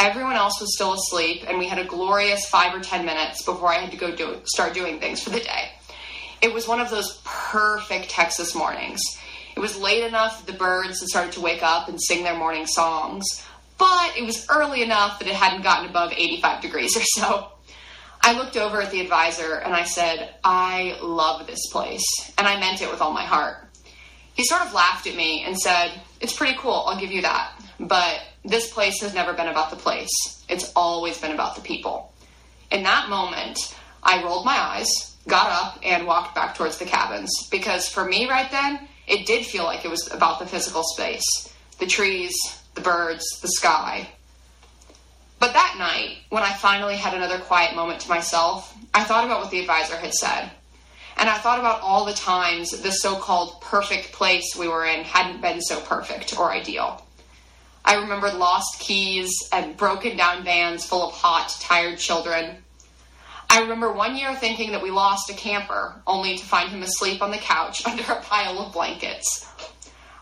Everyone 0.00 0.34
else 0.34 0.58
was 0.62 0.74
still 0.74 0.94
asleep 0.94 1.44
and 1.46 1.58
we 1.58 1.68
had 1.68 1.78
a 1.78 1.84
glorious 1.84 2.46
5 2.46 2.74
or 2.74 2.80
10 2.80 3.04
minutes 3.04 3.42
before 3.42 3.68
I 3.68 3.74
had 3.74 3.90
to 3.90 3.98
go 3.98 4.16
do 4.16 4.40
start 4.44 4.72
doing 4.72 4.98
things 4.98 5.22
for 5.22 5.28
the 5.28 5.40
day. 5.40 5.72
It 6.40 6.54
was 6.54 6.66
one 6.66 6.80
of 6.80 6.88
those 6.88 7.20
perfect 7.22 8.08
Texas 8.08 8.54
mornings. 8.54 9.02
It 9.54 9.60
was 9.60 9.76
late 9.76 10.02
enough 10.02 10.38
that 10.38 10.50
the 10.50 10.58
birds 10.58 11.00
had 11.00 11.10
started 11.10 11.32
to 11.32 11.42
wake 11.42 11.62
up 11.62 11.90
and 11.90 12.00
sing 12.00 12.24
their 12.24 12.34
morning 12.34 12.66
songs, 12.66 13.26
but 13.76 14.16
it 14.16 14.24
was 14.24 14.46
early 14.48 14.82
enough 14.82 15.18
that 15.18 15.28
it 15.28 15.34
hadn't 15.34 15.62
gotten 15.62 15.90
above 15.90 16.12
85 16.12 16.62
degrees 16.62 16.96
or 16.96 17.02
so. 17.02 17.48
I 18.22 18.32
looked 18.32 18.56
over 18.56 18.80
at 18.80 18.90
the 18.90 19.02
advisor 19.02 19.56
and 19.56 19.74
I 19.74 19.84
said, 19.84 20.34
I 20.42 20.98
love 21.02 21.46
this 21.46 21.66
place. 21.70 22.04
And 22.38 22.46
I 22.46 22.58
meant 22.58 22.80
it 22.80 22.90
with 22.90 23.02
all 23.02 23.12
my 23.12 23.24
heart. 23.24 23.68
He 24.32 24.44
sort 24.44 24.62
of 24.62 24.72
laughed 24.72 25.06
at 25.06 25.14
me 25.14 25.44
and 25.44 25.58
said, 25.58 25.92
It's 26.22 26.32
pretty 26.32 26.56
cool, 26.58 26.84
I'll 26.86 26.98
give 26.98 27.12
you 27.12 27.20
that. 27.20 27.52
But 27.78 28.20
this 28.44 28.72
place 28.72 29.00
has 29.02 29.14
never 29.14 29.32
been 29.32 29.48
about 29.48 29.70
the 29.70 29.76
place, 29.76 30.10
it's 30.48 30.72
always 30.74 31.18
been 31.18 31.32
about 31.32 31.56
the 31.56 31.62
people. 31.62 32.12
In 32.70 32.82
that 32.84 33.08
moment, 33.08 33.74
I 34.02 34.22
rolled 34.22 34.46
my 34.46 34.58
eyes, 34.58 34.88
got 35.28 35.50
up, 35.50 35.78
and 35.84 36.06
walked 36.06 36.34
back 36.34 36.54
towards 36.54 36.78
the 36.78 36.84
cabins 36.84 37.48
because 37.50 37.88
for 37.88 38.04
me 38.04 38.28
right 38.28 38.50
then, 38.50 38.88
it 39.06 39.26
did 39.26 39.44
feel 39.44 39.64
like 39.64 39.84
it 39.84 39.90
was 39.90 40.10
about 40.12 40.38
the 40.38 40.46
physical 40.46 40.82
space 40.84 41.24
the 41.78 41.86
trees, 41.86 42.34
the 42.74 42.80
birds, 42.82 43.24
the 43.40 43.48
sky. 43.48 44.06
But 45.38 45.54
that 45.54 45.76
night, 45.78 46.18
when 46.28 46.42
I 46.42 46.52
finally 46.52 46.96
had 46.96 47.14
another 47.14 47.38
quiet 47.38 47.74
moment 47.74 48.00
to 48.00 48.08
myself, 48.10 48.76
I 48.92 49.02
thought 49.02 49.24
about 49.24 49.40
what 49.40 49.50
the 49.50 49.60
advisor 49.60 49.96
had 49.96 50.12
said. 50.12 50.50
And 51.16 51.28
I 51.28 51.38
thought 51.38 51.58
about 51.58 51.80
all 51.80 52.04
the 52.04 52.12
times 52.12 52.70
the 52.70 52.92
so 52.92 53.16
called 53.16 53.60
perfect 53.62 54.12
place 54.12 54.54
we 54.58 54.68
were 54.68 54.84
in 54.84 55.04
hadn't 55.04 55.40
been 55.40 55.62
so 55.62 55.80
perfect 55.80 56.38
or 56.38 56.52
ideal. 56.52 57.04
I 57.84 57.94
remember 57.96 58.30
lost 58.32 58.78
keys 58.78 59.32
and 59.52 59.76
broken 59.76 60.16
down 60.16 60.44
vans 60.44 60.84
full 60.84 61.08
of 61.08 61.12
hot, 61.12 61.56
tired 61.60 61.98
children. 61.98 62.58
I 63.48 63.62
remember 63.62 63.92
one 63.92 64.16
year 64.16 64.34
thinking 64.34 64.72
that 64.72 64.82
we 64.82 64.90
lost 64.90 65.28
a 65.28 65.34
camper, 65.34 66.00
only 66.06 66.36
to 66.38 66.44
find 66.44 66.68
him 66.68 66.82
asleep 66.82 67.20
on 67.20 67.30
the 67.30 67.38
couch 67.38 67.84
under 67.86 68.04
a 68.04 68.20
pile 68.22 68.58
of 68.60 68.72
blankets. 68.72 69.46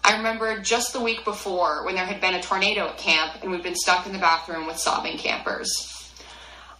I 0.02 0.16
remember 0.16 0.60
just 0.60 0.94
the 0.94 1.00
week 1.00 1.24
before 1.24 1.84
when 1.84 1.94
there 1.94 2.06
had 2.06 2.22
been 2.22 2.34
a 2.34 2.42
tornado 2.42 2.88
at 2.88 2.96
camp 2.96 3.42
and 3.42 3.50
we'd 3.50 3.62
been 3.62 3.74
stuck 3.74 4.06
in 4.06 4.12
the 4.12 4.18
bathroom 4.18 4.66
with 4.66 4.78
sobbing 4.78 5.18
campers. 5.18 5.70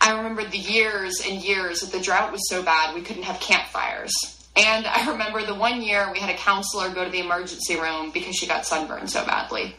I 0.00 0.16
remember 0.16 0.44
the 0.44 0.56
years 0.56 1.20
and 1.28 1.42
years 1.42 1.80
that 1.80 1.92
the 1.92 2.02
drought 2.02 2.32
was 2.32 2.48
so 2.48 2.62
bad 2.62 2.94
we 2.94 3.02
couldn't 3.02 3.24
have 3.24 3.40
campfires. 3.40 4.12
And 4.56 4.86
I 4.86 5.10
remember 5.10 5.44
the 5.44 5.54
one 5.54 5.82
year 5.82 6.10
we 6.12 6.18
had 6.18 6.30
a 6.30 6.38
counselor 6.38 6.88
go 6.88 7.04
to 7.04 7.10
the 7.10 7.20
emergency 7.20 7.78
room 7.78 8.10
because 8.10 8.34
she 8.34 8.46
got 8.46 8.64
sunburned 8.64 9.10
so 9.10 9.26
badly. 9.26 9.76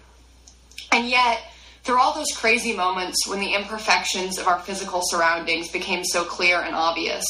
And 0.91 1.07
yet, 1.07 1.41
through 1.83 1.99
all 1.99 2.13
those 2.13 2.35
crazy 2.35 2.75
moments 2.75 3.27
when 3.27 3.39
the 3.39 3.53
imperfections 3.53 4.37
of 4.37 4.47
our 4.47 4.59
physical 4.59 5.01
surroundings 5.03 5.71
became 5.71 6.03
so 6.03 6.23
clear 6.23 6.61
and 6.61 6.75
obvious, 6.75 7.25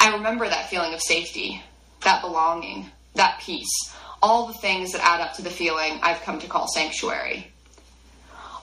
I 0.00 0.14
remember 0.14 0.48
that 0.48 0.70
feeling 0.70 0.94
of 0.94 1.00
safety, 1.02 1.62
that 2.02 2.22
belonging, 2.22 2.90
that 3.14 3.40
peace, 3.40 3.92
all 4.22 4.46
the 4.46 4.54
things 4.54 4.92
that 4.92 5.04
add 5.04 5.20
up 5.20 5.34
to 5.34 5.42
the 5.42 5.50
feeling 5.50 5.98
I've 6.02 6.22
come 6.22 6.38
to 6.40 6.46
call 6.46 6.66
sanctuary. 6.68 7.50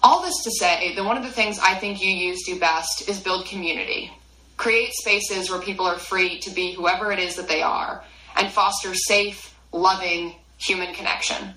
All 0.03 0.21
this 0.21 0.43
to 0.43 0.51
say 0.51 0.93
that 0.95 1.03
one 1.03 1.17
of 1.17 1.23
the 1.23 1.31
things 1.31 1.59
I 1.59 1.75
think 1.75 1.97
UUs 1.97 2.45
do 2.45 2.59
best 2.59 3.09
is 3.09 3.19
build 3.19 3.47
community, 3.47 4.11
create 4.57 4.93
spaces 4.93 5.49
where 5.49 5.59
people 5.59 5.85
are 5.85 5.97
free 5.97 6.39
to 6.39 6.51
be 6.51 6.73
whoever 6.73 7.11
it 7.11 7.19
is 7.19 7.35
that 7.35 7.47
they 7.47 7.61
are, 7.61 8.03
and 8.35 8.51
foster 8.51 8.93
safe, 8.93 9.57
loving 9.71 10.35
human 10.57 10.93
connection. 10.93 11.53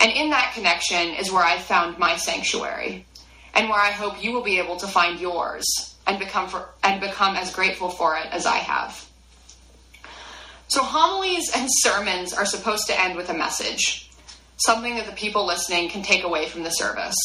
And 0.00 0.12
in 0.12 0.30
that 0.30 0.52
connection 0.54 1.14
is 1.14 1.30
where 1.30 1.44
I've 1.44 1.62
found 1.62 1.98
my 1.98 2.16
sanctuary, 2.16 3.06
and 3.54 3.68
where 3.68 3.80
I 3.80 3.90
hope 3.90 4.22
you 4.22 4.32
will 4.32 4.42
be 4.42 4.58
able 4.58 4.76
to 4.76 4.86
find 4.86 5.20
yours 5.20 5.64
and 6.06 6.18
become 6.18 6.48
for, 6.48 6.68
and 6.82 7.00
become 7.00 7.36
as 7.36 7.54
grateful 7.54 7.88
for 7.88 8.16
it 8.16 8.26
as 8.30 8.46
I 8.46 8.56
have. 8.56 9.08
So 10.68 10.82
homilies 10.82 11.50
and 11.54 11.68
sermons 11.70 12.32
are 12.32 12.46
supposed 12.46 12.86
to 12.88 13.00
end 13.00 13.16
with 13.16 13.30
a 13.30 13.34
message, 13.34 14.10
something 14.56 14.96
that 14.96 15.06
the 15.06 15.12
people 15.12 15.46
listening 15.46 15.88
can 15.88 16.02
take 16.02 16.24
away 16.24 16.48
from 16.48 16.62
the 16.62 16.70
service. 16.70 17.16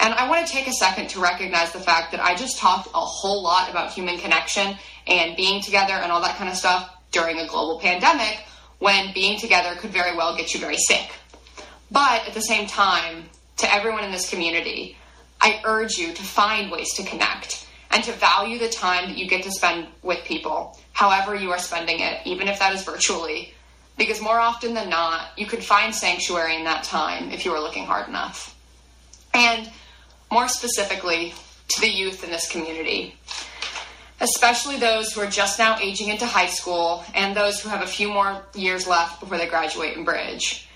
And 0.00 0.12
I 0.14 0.28
want 0.28 0.46
to 0.46 0.52
take 0.52 0.66
a 0.66 0.72
second 0.72 1.08
to 1.10 1.20
recognize 1.20 1.72
the 1.72 1.80
fact 1.80 2.12
that 2.12 2.20
I 2.20 2.34
just 2.34 2.58
talked 2.58 2.88
a 2.88 3.00
whole 3.00 3.42
lot 3.42 3.70
about 3.70 3.92
human 3.92 4.18
connection 4.18 4.76
and 5.06 5.36
being 5.36 5.62
together 5.62 5.94
and 5.94 6.12
all 6.12 6.20
that 6.22 6.36
kind 6.36 6.50
of 6.50 6.56
stuff 6.56 6.90
during 7.10 7.38
a 7.38 7.46
global 7.46 7.80
pandemic 7.80 8.44
when 8.78 9.14
being 9.14 9.38
together 9.38 9.74
could 9.76 9.90
very 9.90 10.16
well 10.16 10.36
get 10.36 10.52
you 10.52 10.60
very 10.60 10.76
sick. 10.76 11.10
But 11.90 12.26
at 12.26 12.34
the 12.34 12.40
same 12.40 12.66
time, 12.66 13.28
to 13.58 13.72
everyone 13.72 14.04
in 14.04 14.10
this 14.10 14.28
community, 14.28 14.96
I 15.40 15.60
urge 15.64 15.96
you 15.96 16.12
to 16.12 16.22
find 16.22 16.70
ways 16.70 16.92
to 16.94 17.04
connect 17.04 17.66
and 17.90 18.02
to 18.04 18.12
value 18.12 18.58
the 18.58 18.68
time 18.68 19.08
that 19.08 19.16
you 19.16 19.28
get 19.28 19.42
to 19.44 19.50
spend 19.52 19.86
with 20.02 20.24
people, 20.24 20.78
however 20.92 21.34
you 21.34 21.50
are 21.50 21.58
spending 21.58 22.00
it, 22.00 22.20
even 22.24 22.48
if 22.48 22.58
that 22.58 22.74
is 22.74 22.82
virtually. 22.82 23.54
Because 23.96 24.20
more 24.20 24.40
often 24.40 24.74
than 24.74 24.88
not, 24.88 25.28
you 25.36 25.46
can 25.46 25.60
find 25.60 25.94
sanctuary 25.94 26.56
in 26.56 26.64
that 26.64 26.82
time 26.82 27.30
if 27.30 27.44
you 27.44 27.52
are 27.52 27.60
looking 27.60 27.84
hard 27.84 28.08
enough. 28.08 28.56
And 29.32 29.70
more 30.32 30.48
specifically, 30.48 31.32
to 31.68 31.80
the 31.80 31.88
youth 31.88 32.24
in 32.24 32.30
this 32.30 32.50
community, 32.50 33.16
especially 34.20 34.78
those 34.78 35.12
who 35.12 35.20
are 35.20 35.30
just 35.30 35.58
now 35.58 35.78
aging 35.78 36.08
into 36.08 36.26
high 36.26 36.48
school 36.48 37.04
and 37.14 37.36
those 37.36 37.60
who 37.60 37.68
have 37.68 37.82
a 37.82 37.86
few 37.86 38.08
more 38.08 38.42
years 38.54 38.86
left 38.86 39.20
before 39.20 39.38
they 39.38 39.46
graduate 39.46 39.96
and 39.96 40.04
bridge. 40.04 40.68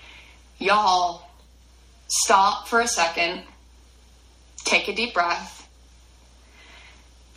Y'all, 0.59 1.23
stop 2.07 2.67
for 2.67 2.81
a 2.81 2.87
second, 2.87 3.43
take 4.65 4.89
a 4.89 4.93
deep 4.93 5.13
breath. 5.13 5.55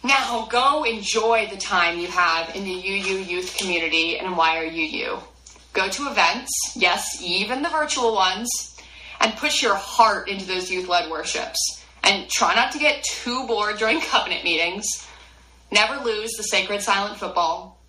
Now 0.03 0.49
go 0.51 0.83
enjoy 0.83 1.47
the 1.49 1.57
time 1.57 2.01
you 2.01 2.09
have 2.09 2.57
in 2.57 2.65
the 2.65 2.75
UU 2.75 3.19
youth 3.19 3.57
community 3.57 4.19
and 4.19 4.35
YRUU. 4.35 5.21
Go 5.73 5.89
to 5.89 6.09
events, 6.09 6.51
yes, 6.75 7.23
even 7.23 7.63
the 7.63 7.69
virtual 7.69 8.13
ones, 8.13 8.51
and 9.21 9.37
push 9.37 9.63
your 9.63 9.77
heart 9.77 10.29
into 10.29 10.45
those 10.45 10.69
youth 10.69 10.89
led 10.89 11.09
worships. 11.09 11.85
And 12.03 12.29
try 12.29 12.57
not 12.57 12.73
to 12.73 12.79
get 12.81 13.05
too 13.05 13.47
bored 13.47 13.79
during 13.79 14.01
covenant 14.11 14.43
meetings. 14.43 14.85
Never 15.71 16.05
lose 16.05 16.33
the 16.33 16.43
sacred 16.43 16.83
silent 16.83 17.19
football. 17.19 17.81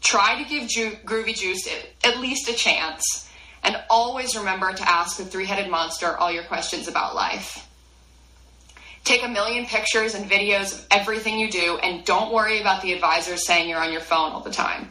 Try 0.00 0.42
to 0.42 0.48
give 0.48 0.66
Ju- 0.66 0.96
Groovy 1.04 1.36
Juice 1.36 1.68
at 2.02 2.18
least 2.18 2.48
a 2.48 2.54
chance. 2.54 3.29
And 3.62 3.76
always 3.90 4.36
remember 4.36 4.72
to 4.72 4.88
ask 4.88 5.16
the 5.16 5.24
three 5.24 5.46
headed 5.46 5.70
monster 5.70 6.16
all 6.16 6.32
your 6.32 6.44
questions 6.44 6.88
about 6.88 7.14
life. 7.14 7.66
Take 9.04 9.24
a 9.24 9.28
million 9.28 9.66
pictures 9.66 10.14
and 10.14 10.30
videos 10.30 10.74
of 10.74 10.86
everything 10.90 11.38
you 11.38 11.50
do, 11.50 11.78
and 11.82 12.04
don't 12.04 12.32
worry 12.32 12.60
about 12.60 12.82
the 12.82 12.92
advisors 12.92 13.46
saying 13.46 13.68
you're 13.68 13.82
on 13.82 13.92
your 13.92 14.00
phone 14.00 14.32
all 14.32 14.40
the 14.40 14.50
time. 14.50 14.90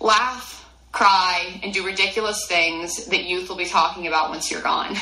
Laugh, 0.00 0.68
cry, 0.92 1.60
and 1.62 1.72
do 1.72 1.84
ridiculous 1.86 2.46
things 2.46 3.06
that 3.06 3.24
youth 3.24 3.48
will 3.48 3.56
be 3.56 3.66
talking 3.66 4.06
about 4.06 4.30
once 4.30 4.50
you're 4.50 4.62
gone. 4.62 4.96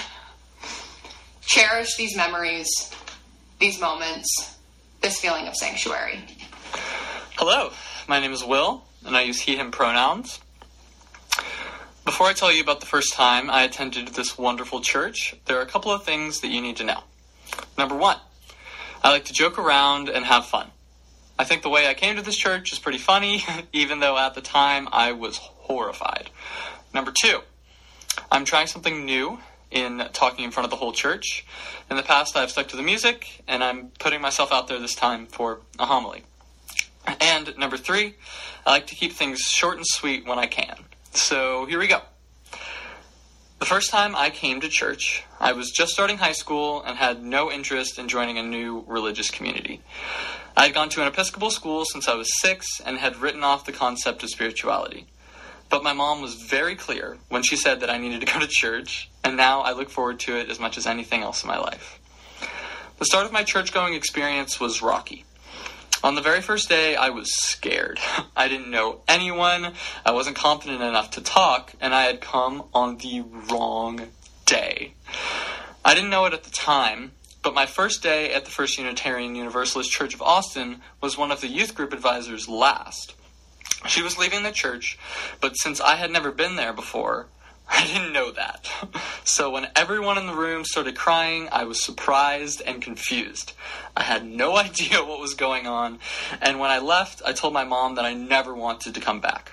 Cherish 1.40 1.96
these 1.96 2.16
memories, 2.16 2.68
these 3.58 3.80
moments, 3.80 4.56
this 5.00 5.18
feeling 5.18 5.48
of 5.48 5.56
sanctuary. 5.56 6.20
Hello, 7.37 7.72
my 8.06 8.20
name 8.20 8.32
is 8.32 8.44
Will, 8.44 8.84
and 9.06 9.16
I 9.16 9.22
use 9.22 9.40
he, 9.40 9.56
him 9.56 9.70
pronouns. 9.70 10.40
Before 12.08 12.26
I 12.26 12.32
tell 12.32 12.50
you 12.50 12.62
about 12.62 12.80
the 12.80 12.86
first 12.86 13.12
time 13.12 13.50
I 13.50 13.64
attended 13.64 14.08
this 14.08 14.38
wonderful 14.38 14.80
church, 14.80 15.36
there 15.44 15.58
are 15.58 15.60
a 15.60 15.66
couple 15.66 15.92
of 15.92 16.04
things 16.04 16.40
that 16.40 16.48
you 16.48 16.62
need 16.62 16.76
to 16.76 16.84
know. 16.84 17.02
Number 17.76 17.94
one, 17.94 18.16
I 19.04 19.10
like 19.10 19.26
to 19.26 19.34
joke 19.34 19.58
around 19.58 20.08
and 20.08 20.24
have 20.24 20.46
fun. 20.46 20.70
I 21.38 21.44
think 21.44 21.60
the 21.60 21.68
way 21.68 21.86
I 21.86 21.92
came 21.92 22.16
to 22.16 22.22
this 22.22 22.34
church 22.34 22.72
is 22.72 22.78
pretty 22.78 22.96
funny, 22.96 23.44
even 23.74 24.00
though 24.00 24.16
at 24.16 24.34
the 24.34 24.40
time 24.40 24.88
I 24.90 25.12
was 25.12 25.36
horrified. 25.36 26.30
Number 26.94 27.12
two, 27.12 27.40
I'm 28.32 28.46
trying 28.46 28.68
something 28.68 29.04
new 29.04 29.40
in 29.70 30.02
talking 30.14 30.46
in 30.46 30.50
front 30.50 30.64
of 30.64 30.70
the 30.70 30.76
whole 30.76 30.94
church. 30.94 31.44
In 31.90 31.98
the 31.98 32.02
past, 32.02 32.38
I've 32.38 32.50
stuck 32.50 32.68
to 32.68 32.76
the 32.76 32.82
music, 32.82 33.42
and 33.46 33.62
I'm 33.62 33.88
putting 33.98 34.22
myself 34.22 34.50
out 34.50 34.66
there 34.66 34.80
this 34.80 34.94
time 34.94 35.26
for 35.26 35.60
a 35.78 35.84
homily. 35.84 36.22
And 37.20 37.54
number 37.58 37.76
three, 37.76 38.14
I 38.64 38.70
like 38.70 38.86
to 38.86 38.94
keep 38.94 39.12
things 39.12 39.40
short 39.40 39.76
and 39.76 39.86
sweet 39.86 40.26
when 40.26 40.38
I 40.38 40.46
can. 40.46 40.88
So 41.12 41.66
here 41.66 41.78
we 41.78 41.86
go. 41.86 42.00
The 43.58 43.66
first 43.66 43.90
time 43.90 44.14
I 44.14 44.30
came 44.30 44.60
to 44.60 44.68
church, 44.68 45.24
I 45.40 45.52
was 45.52 45.70
just 45.70 45.92
starting 45.92 46.18
high 46.18 46.32
school 46.32 46.82
and 46.82 46.96
had 46.96 47.24
no 47.24 47.50
interest 47.50 47.98
in 47.98 48.06
joining 48.08 48.38
a 48.38 48.42
new 48.42 48.84
religious 48.86 49.30
community. 49.30 49.80
I 50.56 50.66
had 50.66 50.74
gone 50.74 50.88
to 50.90 51.02
an 51.02 51.08
Episcopal 51.08 51.50
school 51.50 51.84
since 51.84 52.06
I 52.06 52.14
was 52.14 52.30
six 52.40 52.80
and 52.84 52.98
had 52.98 53.16
written 53.16 53.42
off 53.42 53.64
the 53.64 53.72
concept 53.72 54.22
of 54.22 54.30
spirituality. 54.30 55.06
But 55.70 55.82
my 55.82 55.92
mom 55.92 56.22
was 56.22 56.34
very 56.34 56.76
clear 56.76 57.18
when 57.28 57.42
she 57.42 57.56
said 57.56 57.80
that 57.80 57.90
I 57.90 57.98
needed 57.98 58.20
to 58.20 58.32
go 58.32 58.38
to 58.38 58.46
church, 58.46 59.10
and 59.24 59.36
now 59.36 59.60
I 59.60 59.72
look 59.72 59.90
forward 59.90 60.20
to 60.20 60.36
it 60.36 60.48
as 60.48 60.60
much 60.60 60.78
as 60.78 60.86
anything 60.86 61.22
else 61.22 61.42
in 61.42 61.48
my 61.48 61.58
life. 61.58 61.98
The 62.98 63.04
start 63.04 63.26
of 63.26 63.32
my 63.32 63.44
church 63.44 63.72
going 63.72 63.94
experience 63.94 64.58
was 64.58 64.82
rocky. 64.82 65.24
On 66.04 66.14
the 66.14 66.22
very 66.22 66.40
first 66.40 66.68
day, 66.68 66.94
I 66.94 67.11
was 67.11 67.34
scared. 67.34 67.98
I 68.37 68.48
didn't 68.48 68.70
know 68.70 69.00
anyone, 69.08 69.74
I 70.04 70.12
wasn't 70.12 70.37
confident 70.37 70.80
enough 70.80 71.11
to 71.12 71.20
talk, 71.20 71.72
and 71.80 71.94
I 71.94 72.04
had 72.04 72.20
come 72.20 72.64
on 72.72 72.98
the 72.98 73.22
wrong 73.50 74.08
day. 74.46 74.94
I 75.84 75.94
didn't 75.94 76.11
know 76.11 76.24
it 76.26 76.32
at 76.32 76.44
the 76.44 76.50
time, 76.50 77.12
but 77.42 77.54
my 77.54 77.66
first 77.66 78.02
day 78.02 78.32
at 78.32 78.44
the 78.44 78.50
First 78.50 78.78
Unitarian 78.78 79.34
Universalist 79.34 79.90
Church 79.90 80.14
of 80.14 80.22
Austin 80.22 80.82
was 81.00 81.18
one 81.18 81.32
of 81.32 81.40
the 81.40 81.48
youth 81.48 81.74
group 81.74 81.92
advisors' 81.92 82.48
last. 82.48 83.14
She 83.87 84.02
was 84.02 84.18
leaving 84.18 84.42
the 84.42 84.52
church, 84.52 84.98
but 85.40 85.54
since 85.54 85.80
I 85.80 85.96
had 85.96 86.11
never 86.11 86.30
been 86.30 86.56
there 86.56 86.72
before, 86.72 87.26
I 87.68 87.87
didn't 87.87 88.12
know 88.12 88.31
that. 88.33 88.70
So 89.24 89.50
when 89.50 89.68
everyone 89.76 90.16
in 90.16 90.26
the 90.26 90.35
room 90.35 90.64
started 90.64 90.96
crying, 90.96 91.48
I 91.52 91.64
was 91.64 91.85
surprised 91.85 92.62
and 92.64 92.81
confused. 92.81 93.52
I 93.96 94.02
had 94.02 94.24
no 94.24 94.57
idea 94.66 95.04
what 95.04 95.20
was 95.20 95.35
going 95.35 95.66
on, 95.66 95.98
and 96.40 96.59
when 96.59 96.70
I 96.70 96.78
left, 96.78 97.22
I 97.24 97.33
told 97.33 97.52
my 97.52 97.64
mom 97.64 97.96
that 97.96 98.04
I 98.04 98.14
never 98.14 98.54
wanted 98.54 98.94
to 98.94 99.00
come 99.00 99.20
back. 99.20 99.52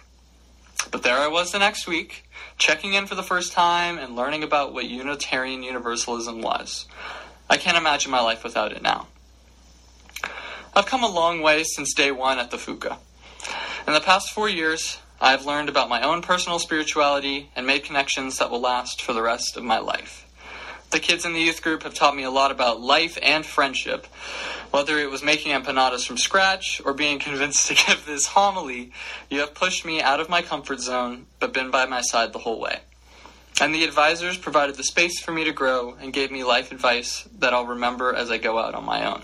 But 0.91 1.03
there 1.03 1.17
I 1.17 1.27
was 1.27 1.51
the 1.51 1.59
next 1.59 1.87
week, 1.87 2.29
checking 2.57 2.93
in 2.93 3.07
for 3.07 3.15
the 3.15 3.23
first 3.23 3.53
time 3.53 3.97
and 3.97 4.15
learning 4.15 4.43
about 4.43 4.73
what 4.73 4.85
Unitarian 4.85 5.63
Universalism 5.63 6.41
was. 6.41 6.85
I 7.49 7.57
can't 7.57 7.77
imagine 7.77 8.11
my 8.11 8.21
life 8.21 8.43
without 8.43 8.71
it 8.71 8.81
now. 8.81 9.07
I've 10.75 10.85
come 10.85 11.03
a 11.03 11.09
long 11.09 11.41
way 11.41 11.63
since 11.63 11.93
day 11.93 12.11
one 12.11 12.39
at 12.39 12.51
the 12.51 12.57
FUCA. 12.57 12.97
In 13.87 13.93
the 13.93 14.01
past 14.01 14.31
four 14.31 14.49
years, 14.49 14.97
I 15.19 15.31
have 15.31 15.45
learned 15.45 15.69
about 15.69 15.89
my 15.89 16.01
own 16.01 16.21
personal 16.21 16.59
spirituality 16.59 17.49
and 17.55 17.65
made 17.65 17.83
connections 17.83 18.37
that 18.37 18.51
will 18.51 18.59
last 18.59 19.01
for 19.01 19.13
the 19.13 19.21
rest 19.21 19.55
of 19.55 19.63
my 19.63 19.79
life. 19.79 20.25
The 20.91 20.99
kids 20.99 21.25
in 21.25 21.33
the 21.33 21.41
youth 21.41 21.61
group 21.61 21.83
have 21.83 21.93
taught 21.93 22.15
me 22.15 22.23
a 22.23 22.29
lot 22.29 22.51
about 22.51 22.81
life 22.81 23.17
and 23.21 23.45
friendship. 23.45 24.05
Whether 24.71 24.99
it 24.99 25.09
was 25.09 25.23
making 25.23 25.51
empanadas 25.51 26.05
from 26.05 26.17
scratch 26.17 26.81
or 26.85 26.93
being 26.93 27.19
convinced 27.19 27.67
to 27.67 27.75
give 27.75 28.05
this 28.05 28.27
homily, 28.27 28.91
you 29.29 29.39
have 29.39 29.53
pushed 29.53 29.85
me 29.85 30.01
out 30.01 30.19
of 30.19 30.29
my 30.29 30.41
comfort 30.41 30.79
zone 30.79 31.25
but 31.39 31.53
been 31.53 31.71
by 31.71 31.85
my 31.85 32.01
side 32.01 32.33
the 32.33 32.39
whole 32.39 32.59
way. 32.59 32.79
And 33.61 33.73
the 33.73 33.85
advisors 33.85 34.37
provided 34.37 34.75
the 34.75 34.83
space 34.83 35.19
for 35.19 35.31
me 35.31 35.45
to 35.45 35.53
grow 35.53 35.95
and 36.01 36.11
gave 36.11 36.29
me 36.29 36.43
life 36.43 36.71
advice 36.71 37.27
that 37.39 37.53
I'll 37.53 37.65
remember 37.65 38.13
as 38.13 38.29
I 38.29 38.37
go 38.37 38.59
out 38.59 38.75
on 38.75 38.83
my 38.83 39.05
own. 39.05 39.23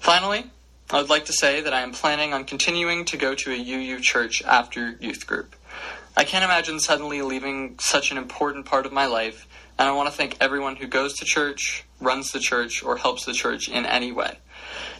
Finally, 0.00 0.44
I 0.90 1.00
would 1.00 1.08
like 1.08 1.24
to 1.26 1.32
say 1.32 1.62
that 1.62 1.72
I 1.72 1.80
am 1.80 1.92
planning 1.92 2.34
on 2.34 2.44
continuing 2.44 3.06
to 3.06 3.16
go 3.16 3.34
to 3.34 3.50
a 3.50 3.56
UU 3.56 4.00
church 4.00 4.42
after 4.44 4.90
youth 5.00 5.26
group. 5.26 5.56
I 6.16 6.24
can't 6.24 6.44
imagine 6.44 6.78
suddenly 6.78 7.22
leaving 7.22 7.78
such 7.80 8.10
an 8.12 8.18
important 8.18 8.66
part 8.66 8.84
of 8.84 8.92
my 8.92 9.06
life, 9.06 9.48
and 9.78 9.88
I 9.88 9.92
want 9.92 10.10
to 10.10 10.14
thank 10.14 10.36
everyone 10.40 10.76
who 10.76 10.86
goes 10.86 11.14
to 11.14 11.24
church, 11.24 11.84
runs 12.00 12.32
the 12.32 12.38
church, 12.38 12.82
or 12.82 12.98
helps 12.98 13.24
the 13.24 13.32
church 13.32 13.68
in 13.68 13.86
any 13.86 14.12
way. 14.12 14.38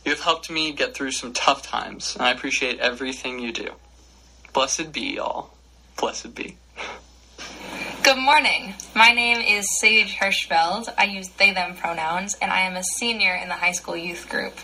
You 0.04 0.12
have 0.12 0.20
helped 0.20 0.50
me 0.50 0.72
get 0.72 0.94
through 0.94 1.12
some 1.12 1.32
tough 1.32 1.62
times, 1.62 2.16
and 2.16 2.24
I 2.24 2.30
appreciate 2.30 2.80
everything 2.80 3.38
you 3.38 3.52
do. 3.52 3.70
Blessed 4.52 4.90
be, 4.90 5.16
y'all. 5.16 5.50
Blessed 5.98 6.34
be. 6.34 6.56
Good 8.02 8.18
morning. 8.18 8.74
My 8.94 9.12
name 9.12 9.38
is 9.38 9.66
Sage 9.78 10.16
Hirschfeld. 10.16 10.92
I 10.98 11.04
use 11.04 11.28
they 11.28 11.52
them 11.52 11.76
pronouns, 11.76 12.34
and 12.40 12.50
I 12.50 12.62
am 12.62 12.74
a 12.74 12.82
senior 12.82 13.34
in 13.34 13.48
the 13.48 13.54
high 13.54 13.72
school 13.72 13.96
youth 13.96 14.28
group. 14.28 14.54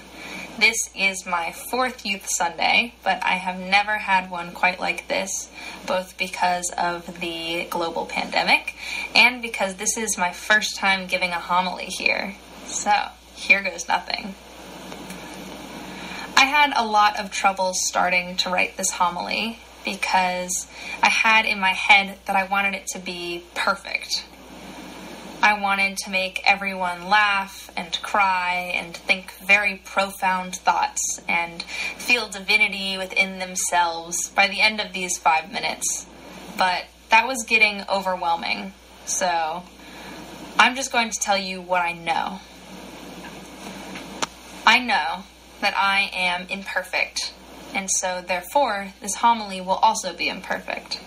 This 0.59 0.91
is 0.95 1.25
my 1.25 1.53
fourth 1.53 2.05
Youth 2.05 2.27
Sunday, 2.29 2.95
but 3.03 3.23
I 3.25 3.35
have 3.35 3.59
never 3.59 3.97
had 3.97 4.31
one 4.31 4.53
quite 4.53 4.79
like 4.79 5.09
this, 5.09 5.51
both 5.87 6.19
because 6.19 6.71
of 6.77 7.21
the 7.21 7.67
global 7.71 8.05
pandemic 8.05 8.75
and 9.15 9.41
because 9.41 9.77
this 9.77 9.97
is 9.97 10.19
my 10.19 10.33
first 10.33 10.77
time 10.77 11.07
giving 11.07 11.31
a 11.31 11.39
homily 11.39 11.87
here. 11.87 12.35
So, 12.67 12.93
here 13.35 13.63
goes 13.63 13.89
nothing. 13.89 14.35
I 16.37 16.45
had 16.45 16.73
a 16.77 16.87
lot 16.87 17.19
of 17.19 17.31
trouble 17.31 17.73
starting 17.75 18.37
to 18.39 18.51
write 18.51 18.77
this 18.77 18.91
homily 18.91 19.59
because 19.85 20.67
I 21.03 21.09
had 21.09 21.47
in 21.47 21.59
my 21.59 21.73
head 21.73 22.19
that 22.27 22.37
I 22.37 22.45
wanted 22.45 22.75
it 22.75 22.87
to 22.89 22.99
be 22.99 23.45
perfect. 23.55 24.25
I 25.43 25.59
wanted 25.59 25.97
to 25.99 26.11
make 26.11 26.43
everyone 26.45 27.09
laugh 27.09 27.71
and 27.75 27.99
cry 28.03 28.73
and 28.75 28.95
think 28.95 29.33
very 29.33 29.81
profound 29.83 30.57
thoughts 30.57 31.23
and 31.27 31.63
feel 31.63 32.29
divinity 32.29 32.99
within 32.99 33.39
themselves 33.39 34.29
by 34.31 34.49
the 34.49 34.61
end 34.61 34.81
of 34.81 34.93
these 34.93 35.17
five 35.17 35.51
minutes. 35.51 36.07
But 36.59 36.85
that 37.09 37.27
was 37.27 37.43
getting 37.49 37.85
overwhelming. 37.89 38.75
So 39.07 39.63
I'm 40.59 40.77
just 40.77 40.93
going 40.93 41.11
to 41.11 41.19
tell 41.19 41.39
you 41.39 41.63
what 41.63 41.81
I 41.81 41.93
know. 41.93 42.41
I 44.67 44.79
know 44.79 45.25
that 45.63 45.75
I 45.75 46.11
am 46.15 46.49
imperfect, 46.49 47.33
and 47.75 47.91
so 47.91 48.23
therefore 48.27 48.93
this 49.01 49.17
homily 49.17 49.63
will 49.63 49.81
also 49.83 50.15
be 50.15 50.29
imperfect. 50.29 51.01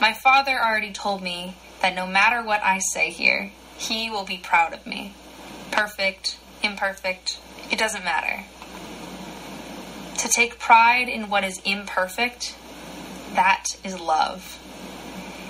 My 0.00 0.14
father 0.14 0.58
already 0.58 0.90
told 0.90 1.22
me 1.22 1.54
that 1.82 1.94
no 1.94 2.06
matter 2.06 2.42
what 2.42 2.62
I 2.62 2.78
say 2.78 3.10
here, 3.10 3.50
he 3.76 4.08
will 4.08 4.24
be 4.24 4.38
proud 4.38 4.72
of 4.72 4.86
me. 4.86 5.14
Perfect, 5.70 6.38
imperfect, 6.62 7.38
it 7.70 7.78
doesn't 7.78 8.04
matter. 8.04 8.44
To 10.18 10.28
take 10.28 10.58
pride 10.58 11.08
in 11.08 11.28
what 11.28 11.44
is 11.44 11.60
imperfect, 11.64 12.54
that 13.34 13.64
is 13.84 13.98
love. 13.98 14.58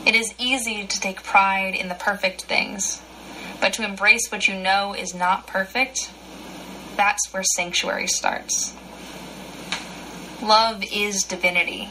It 0.06 0.14
is 0.14 0.34
easy 0.38 0.86
to 0.86 1.00
take 1.00 1.22
pride 1.22 1.74
in 1.74 1.88
the 1.88 1.94
perfect 1.94 2.42
things, 2.42 3.02
but 3.60 3.74
to 3.74 3.84
embrace 3.84 4.28
what 4.30 4.48
you 4.48 4.54
know 4.54 4.94
is 4.94 5.14
not 5.14 5.46
perfect, 5.46 6.10
that's 6.96 7.32
where 7.32 7.42
sanctuary 7.42 8.06
starts. 8.06 8.74
Love 10.42 10.82
is 10.92 11.22
divinity. 11.22 11.90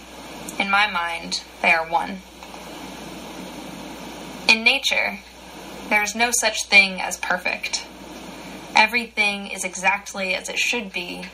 In 0.60 0.69
my 0.69 0.89
mind, 0.89 1.41
they 1.62 1.71
are 1.71 1.88
one. 1.88 2.17
In 4.47 4.63
nature, 4.63 5.19
there 5.89 6.04
is 6.04 6.15
no 6.15 6.32
such 6.32 6.65
thing 6.65 7.01
as 7.01 7.17
perfect. 7.17 7.86
Everything 8.75 9.47
is 9.47 9.63
exactly 9.63 10.34
as 10.34 10.49
it 10.49 10.58
should 10.58 10.91
be, 10.93 11.25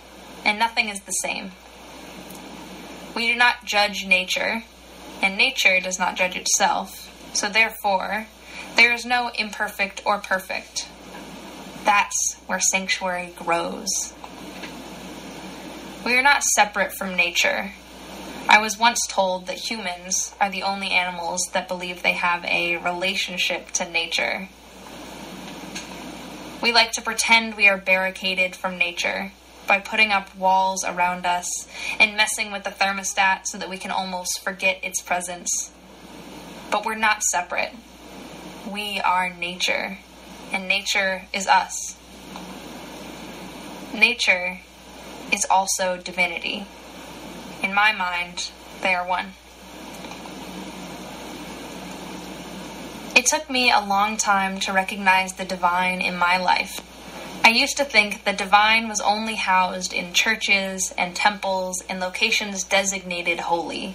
and 0.44 0.58
nothing 0.58 0.90
is 0.90 1.02
the 1.02 1.12
same. 1.12 1.52
We 3.16 3.28
do 3.28 3.36
not 3.36 3.66
judge 3.66 4.06
nature, 4.06 4.64
and 5.22 5.38
nature 5.38 5.80
does 5.80 6.00
not 6.00 6.16
judge 6.16 6.36
itself, 6.36 7.12
so 7.34 7.50
therefore, 7.50 8.28
there 8.76 8.94
is 8.94 9.06
no 9.06 9.32
imperfect 9.38 10.02
or 10.06 10.20
perfect. 10.20 10.88
That's 11.84 12.36
where 12.46 12.60
sanctuary 12.60 13.34
grows. 13.36 14.14
We 16.06 16.16
are 16.16 16.24
not 16.24 16.44
separate 16.44 16.94
from 16.94 17.16
nature, 17.16 17.72
I 18.50 18.60
was 18.60 18.78
once 18.78 19.00
told 19.10 19.48
that 19.48 19.70
humans 19.70 20.34
are 20.40 20.50
the 20.50 20.64
only 20.64 20.92
animals 20.92 21.42
that 21.52 21.68
believe 21.68 22.02
they 22.02 22.14
have 22.14 22.46
a 22.46 22.78
relationship 22.78 23.72
to 23.72 23.90
nature. 23.90 24.48
We 26.62 26.72
like 26.72 26.94
to 26.94 27.02
pretend 27.02 27.56
we 27.56 27.68
are 27.68 27.78
barricaded 27.78 28.56
from 28.56 28.78
nature 28.78 29.34
by 29.68 29.80
putting 29.80 30.12
up 30.12 30.34
walls 30.34 30.86
around 30.86 31.26
us 31.26 31.68
and 32.00 32.16
messing 32.16 32.54
with 32.54 32.64
the 32.64 32.70
thermostat 32.70 33.48
so 33.48 33.58
that 33.58 33.70
we 33.70 33.78
can 33.78 33.92
almost 33.92 34.42
forget 34.42 34.80
its 34.82 35.02
presence. 35.02 35.72
But 36.72 36.86
we're 36.86 36.96
not 36.96 37.24
separate. 37.24 37.74
We 38.66 39.02
are 39.02 39.30
nature, 39.30 39.98
and 40.54 40.70
nature 40.70 41.24
is 41.34 41.48
us. 41.48 41.98
Nature 43.94 44.62
is 45.34 45.46
also 45.50 45.98
divinity. 45.98 46.66
My 47.78 47.92
mind, 47.92 48.50
they 48.82 48.96
are 48.96 49.08
one. 49.08 49.34
It 53.16 53.28
took 53.28 53.52
me 53.52 53.70
a 53.70 53.80
long 53.80 54.18
time 54.18 54.60
to 54.62 54.74
recognize 54.74 55.34
the 55.34 55.46
divine 55.46 56.02
in 56.02 56.18
my 56.18 56.38
life. 56.38 56.82
I 57.44 57.50
used 57.50 57.78
to 57.78 57.86
think 57.86 58.24
the 58.24 58.34
divine 58.34 58.88
was 58.88 59.00
only 59.00 59.36
housed 59.36 59.94
in 59.94 60.14
churches 60.14 60.92
and 60.98 61.16
temples 61.16 61.84
and 61.88 62.00
locations 62.00 62.64
designated 62.64 63.42
holy. 63.42 63.94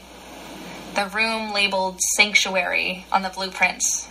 The 0.95 1.07
room 1.09 1.53
labeled 1.53 2.01
sanctuary 2.14 3.05
on 3.11 3.23
the 3.23 3.31
blueprints. 3.31 4.09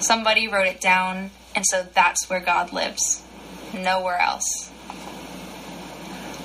Somebody 0.00 0.48
wrote 0.48 0.66
it 0.66 0.80
down, 0.80 1.30
and 1.54 1.64
so 1.64 1.86
that's 1.94 2.28
where 2.28 2.40
God 2.40 2.72
lives. 2.72 3.22
Nowhere 3.72 4.18
else. 4.18 4.68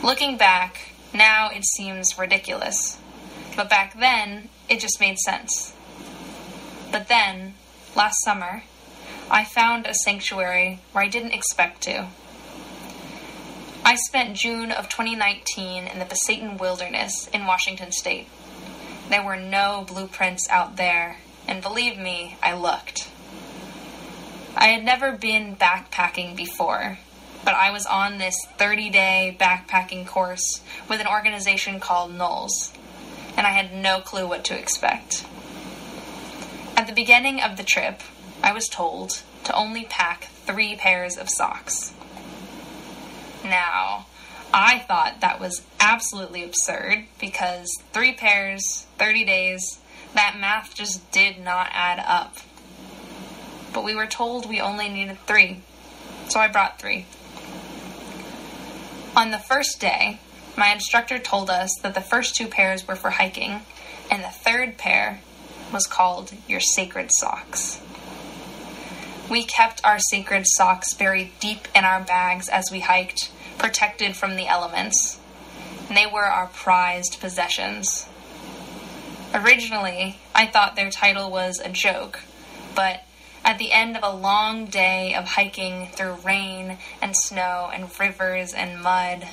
Looking 0.03 0.38
back, 0.38 0.91
now 1.15 1.49
it 1.49 1.65
seems 1.65 2.17
ridiculous. 2.17 2.97
But 3.56 3.69
back 3.69 3.97
then, 3.99 4.49
it 4.69 4.80
just 4.80 4.99
made 4.99 5.17
sense. 5.19 5.73
But 6.91 7.08
then, 7.08 7.54
last 7.95 8.23
summer, 8.23 8.63
I 9.30 9.43
found 9.43 9.88
a 9.88 9.93
sanctuary 9.93 10.80
where 10.91 11.04
I 11.04 11.08
didn't 11.08 11.34
expect 11.34 11.82
to. 11.84 12.08
I 13.84 13.95
spent 13.95 14.36
June 14.36 14.71
of 14.71 14.89
2019 14.89 15.88
in 15.88 15.99
the 15.99 16.06
Pasayten 16.06 16.60
Wilderness 16.60 17.28
in 17.34 17.45
Washington 17.45 17.91
State. 17.91 18.28
There 19.10 19.23
were 19.23 19.36
no 19.36 19.86
blueprints 19.88 20.49
out 20.49 20.75
there, 20.75 21.17
and 21.47 21.62
believe 21.62 21.97
me, 21.97 22.38
I 22.41 22.56
looked. 22.56 23.10
I 24.56 24.67
had 24.67 24.84
never 24.84 25.12
been 25.12 25.56
backpacking 25.56 26.36
before, 26.36 26.97
but 27.45 27.53
I 27.53 27.69
was 27.71 27.86
on 27.86 28.17
this 28.17 28.36
30 28.58 28.89
day 28.89 29.38
backpacking 29.39 30.08
course 30.08 30.62
with 30.89 30.99
an 30.99 31.08
organization 31.08 31.79
called 31.79 32.12
NOLS, 32.12 32.73
and 33.38 33.45
I 33.45 33.51
had 33.51 33.73
no 33.73 34.01
clue 34.01 34.27
what 34.27 34.43
to 34.45 34.58
expect. 34.58 35.25
At 36.75 36.88
the 36.88 36.93
beginning 36.93 37.41
of 37.41 37.55
the 37.55 37.63
trip, 37.63 38.01
I 38.43 38.51
was 38.51 38.67
told 38.67 39.21
to 39.45 39.55
only 39.55 39.86
pack 39.86 40.25
three 40.45 40.75
pairs 40.75 41.17
of 41.17 41.29
socks. 41.29 41.93
Now, 43.43 44.08
I 44.51 44.79
thought 44.79 45.21
that 45.21 45.39
was 45.39 45.62
absolutely 45.79 46.43
absurd 46.43 47.05
because 47.19 47.69
three 47.93 48.13
pairs, 48.13 48.88
30 48.97 49.23
days, 49.23 49.79
that 50.15 50.38
math 50.39 50.73
just 50.73 51.12
did 51.12 51.39
not 51.39 51.69
add 51.71 52.03
up. 52.05 52.38
But 53.71 53.84
we 53.84 53.93
were 53.93 54.08
told 54.08 54.49
we 54.49 54.60
only 54.60 54.89
needed 54.89 55.19
three, 55.27 55.62
so 56.29 56.39
I 56.39 56.47
brought 56.47 56.79
three. 56.79 57.05
On 59.15 59.32
the 59.32 59.39
first 59.39 59.80
day, 59.80 60.19
my 60.58 60.73
instructor 60.73 61.17
told 61.19 61.49
us 61.49 61.69
that 61.82 61.93
the 61.93 62.01
first 62.01 62.36
two 62.36 62.47
pairs 62.47 62.86
were 62.86 62.97
for 62.97 63.12
hiking, 63.12 63.62
and 64.12 64.21
the 64.21 64.28
third 64.30 64.78
pair 64.78 65.21
was 65.71 65.88
called 65.88 66.34
your 66.49 66.60
sacred 66.60 67.12
socks. 67.13 67.80
We 69.30 69.45
kept 69.45 69.84
our 69.86 69.99
sacred 69.99 70.45
socks 70.45 70.93
buried 70.93 71.32
deep 71.39 71.69
in 71.73 71.86
our 71.86 72.01
bags 72.01 72.49
as 72.49 72.65
we 72.69 72.82
hiked, 72.82 73.32
protected 73.58 74.17
from 74.17 74.36
the 74.36 74.47
elements. 74.47 75.17
And 75.88 75.95
they 75.95 76.08
were 76.08 76.25
our 76.25 76.47
prized 76.47 77.21
possessions. 77.21 78.10
Originally, 79.34 80.19
I 80.36 80.45
thought 80.45 80.75
their 80.75 80.91
title 80.91 81.32
was 81.32 81.60
a 81.60 81.69
joke, 81.69 82.19
but 82.75 83.01
at 83.45 83.60
the 83.60 83.71
end 83.71 83.95
of 83.95 84.03
a 84.03 84.17
long 84.17 84.65
day 84.65 85.13
of 85.13 85.23
hiking 85.23 85.88
through 85.93 86.15
rain 86.25 86.79
and 86.99 87.15
snow 87.15 87.69
and 87.71 87.88
rivers 87.99 88.55
and 88.55 88.81
mud, 88.81 89.27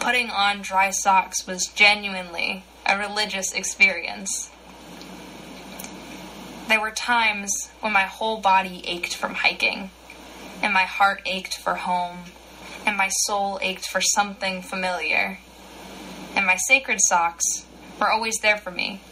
putting 0.00 0.30
on 0.30 0.62
dry 0.62 0.90
socks 0.90 1.46
was 1.46 1.66
genuinely 1.66 2.64
a 2.86 2.98
religious 2.98 3.52
experience. 3.52 4.50
There 6.66 6.80
were 6.80 6.90
times 6.90 7.70
when 7.80 7.92
my 7.92 8.04
whole 8.04 8.38
body 8.40 8.82
ached 8.86 9.14
from 9.14 9.34
hiking, 9.34 9.90
and 10.62 10.72
my 10.72 10.84
heart 10.84 11.20
ached 11.26 11.58
for 11.58 11.74
home, 11.74 12.20
and 12.86 12.96
my 12.96 13.10
soul 13.10 13.58
ached 13.60 13.86
for 13.86 14.00
something 14.00 14.62
familiar. 14.62 15.38
And 16.34 16.46
my 16.46 16.56
sacred 16.56 17.00
socks 17.02 17.66
were 18.00 18.10
always 18.10 18.38
there 18.38 18.56
for 18.56 18.70
me, 18.70 19.02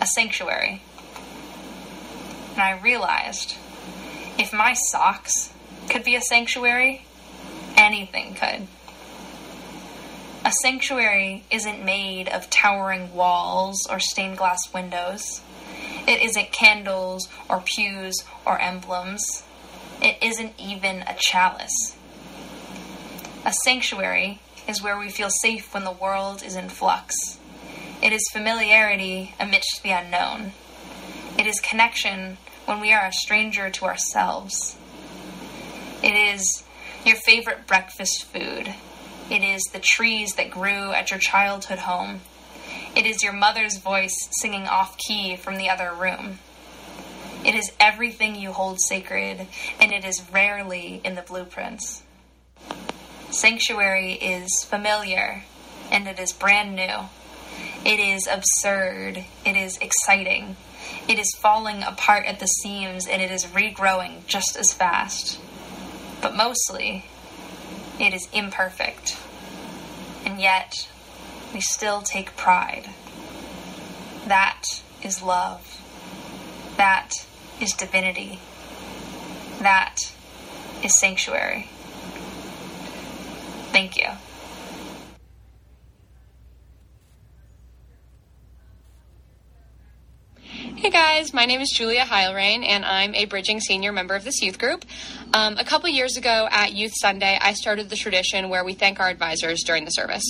a 0.00 0.06
sanctuary. 0.06 0.80
And 2.52 2.62
I 2.62 2.78
realized 2.80 3.56
if 4.38 4.52
my 4.52 4.74
socks 4.74 5.52
could 5.88 6.04
be 6.04 6.16
a 6.16 6.20
sanctuary, 6.20 7.04
anything 7.76 8.34
could. 8.34 8.66
A 10.44 10.52
sanctuary 10.62 11.44
isn't 11.50 11.84
made 11.84 12.28
of 12.28 12.50
towering 12.50 13.14
walls 13.14 13.86
or 13.88 13.98
stained 13.98 14.36
glass 14.36 14.72
windows. 14.74 15.40
It 16.06 16.20
isn't 16.22 16.52
candles 16.52 17.28
or 17.48 17.62
pews 17.64 18.24
or 18.44 18.60
emblems. 18.60 19.42
It 20.02 20.18
isn't 20.22 20.52
even 20.58 21.02
a 21.02 21.14
chalice. 21.18 21.96
A 23.46 23.52
sanctuary 23.64 24.40
is 24.68 24.82
where 24.82 24.98
we 24.98 25.08
feel 25.08 25.30
safe 25.30 25.72
when 25.72 25.84
the 25.84 25.90
world 25.90 26.42
is 26.42 26.56
in 26.56 26.68
flux. 26.68 27.38
It 28.02 28.12
is 28.12 28.28
familiarity 28.32 29.34
amidst 29.40 29.82
the 29.82 29.90
unknown. 29.90 30.52
It 31.38 31.46
is 31.46 31.58
connection 31.60 32.36
when 32.66 32.80
we 32.80 32.92
are 32.92 33.06
a 33.06 33.12
stranger 33.12 33.70
to 33.70 33.84
ourselves. 33.84 34.76
It 36.02 36.14
is 36.14 36.64
your 37.04 37.16
favorite 37.16 37.66
breakfast 37.66 38.24
food. 38.24 38.74
It 39.30 39.42
is 39.42 39.62
the 39.72 39.80
trees 39.80 40.34
that 40.34 40.50
grew 40.50 40.92
at 40.92 41.10
your 41.10 41.20
childhood 41.20 41.80
home. 41.80 42.20
It 42.96 43.06
is 43.06 43.22
your 43.22 43.32
mother's 43.32 43.78
voice 43.78 44.16
singing 44.40 44.66
off 44.66 44.96
key 44.98 45.36
from 45.36 45.56
the 45.56 45.68
other 45.68 45.92
room. 45.92 46.38
It 47.44 47.54
is 47.54 47.72
everything 47.78 48.34
you 48.34 48.52
hold 48.52 48.80
sacred, 48.80 49.46
and 49.80 49.92
it 49.92 50.04
is 50.04 50.22
rarely 50.32 51.00
in 51.04 51.14
the 51.14 51.22
blueprints. 51.22 52.02
Sanctuary 53.30 54.12
is 54.12 54.64
familiar, 54.64 55.42
and 55.90 56.08
it 56.08 56.18
is 56.18 56.32
brand 56.32 56.74
new. 56.74 57.08
It 57.84 58.00
is 58.00 58.26
absurd. 58.26 59.24
It 59.44 59.56
is 59.56 59.76
exciting. 59.78 60.56
It 61.06 61.18
is 61.18 61.34
falling 61.34 61.82
apart 61.82 62.26
at 62.26 62.40
the 62.40 62.46
seams, 62.46 63.06
and 63.06 63.20
it 63.20 63.30
is 63.30 63.46
regrowing 63.46 64.26
just 64.26 64.56
as 64.56 64.72
fast. 64.72 65.38
But 66.22 66.34
mostly, 66.34 67.04
it 68.00 68.14
is 68.14 68.28
imperfect. 68.32 69.16
And 70.24 70.40
yet, 70.40 70.88
we 71.52 71.60
still 71.60 72.00
take 72.00 72.36
pride. 72.36 72.88
That 74.26 74.82
is 75.02 75.22
love. 75.22 75.80
That 76.78 77.26
is 77.60 77.72
divinity. 77.72 78.40
That 79.60 79.98
is 80.82 80.98
sanctuary. 80.98 81.68
Thank 83.72 83.96
you. 83.96 84.08
Guys, 91.16 91.32
my 91.32 91.44
name 91.44 91.60
is 91.60 91.70
Julia 91.72 92.00
Heilrain, 92.00 92.66
and 92.66 92.84
I'm 92.84 93.14
a 93.14 93.24
bridging 93.26 93.60
senior 93.60 93.92
member 93.92 94.16
of 94.16 94.24
this 94.24 94.42
youth 94.42 94.58
group. 94.58 94.84
Um, 95.32 95.56
a 95.58 95.64
couple 95.64 95.88
years 95.88 96.16
ago 96.16 96.48
at 96.50 96.72
Youth 96.72 96.92
Sunday, 97.00 97.38
I 97.40 97.52
started 97.52 97.88
the 97.88 97.94
tradition 97.94 98.48
where 98.48 98.64
we 98.64 98.74
thank 98.74 98.98
our 98.98 99.08
advisors 99.08 99.62
during 99.62 99.84
the 99.84 99.92
service. 99.92 100.24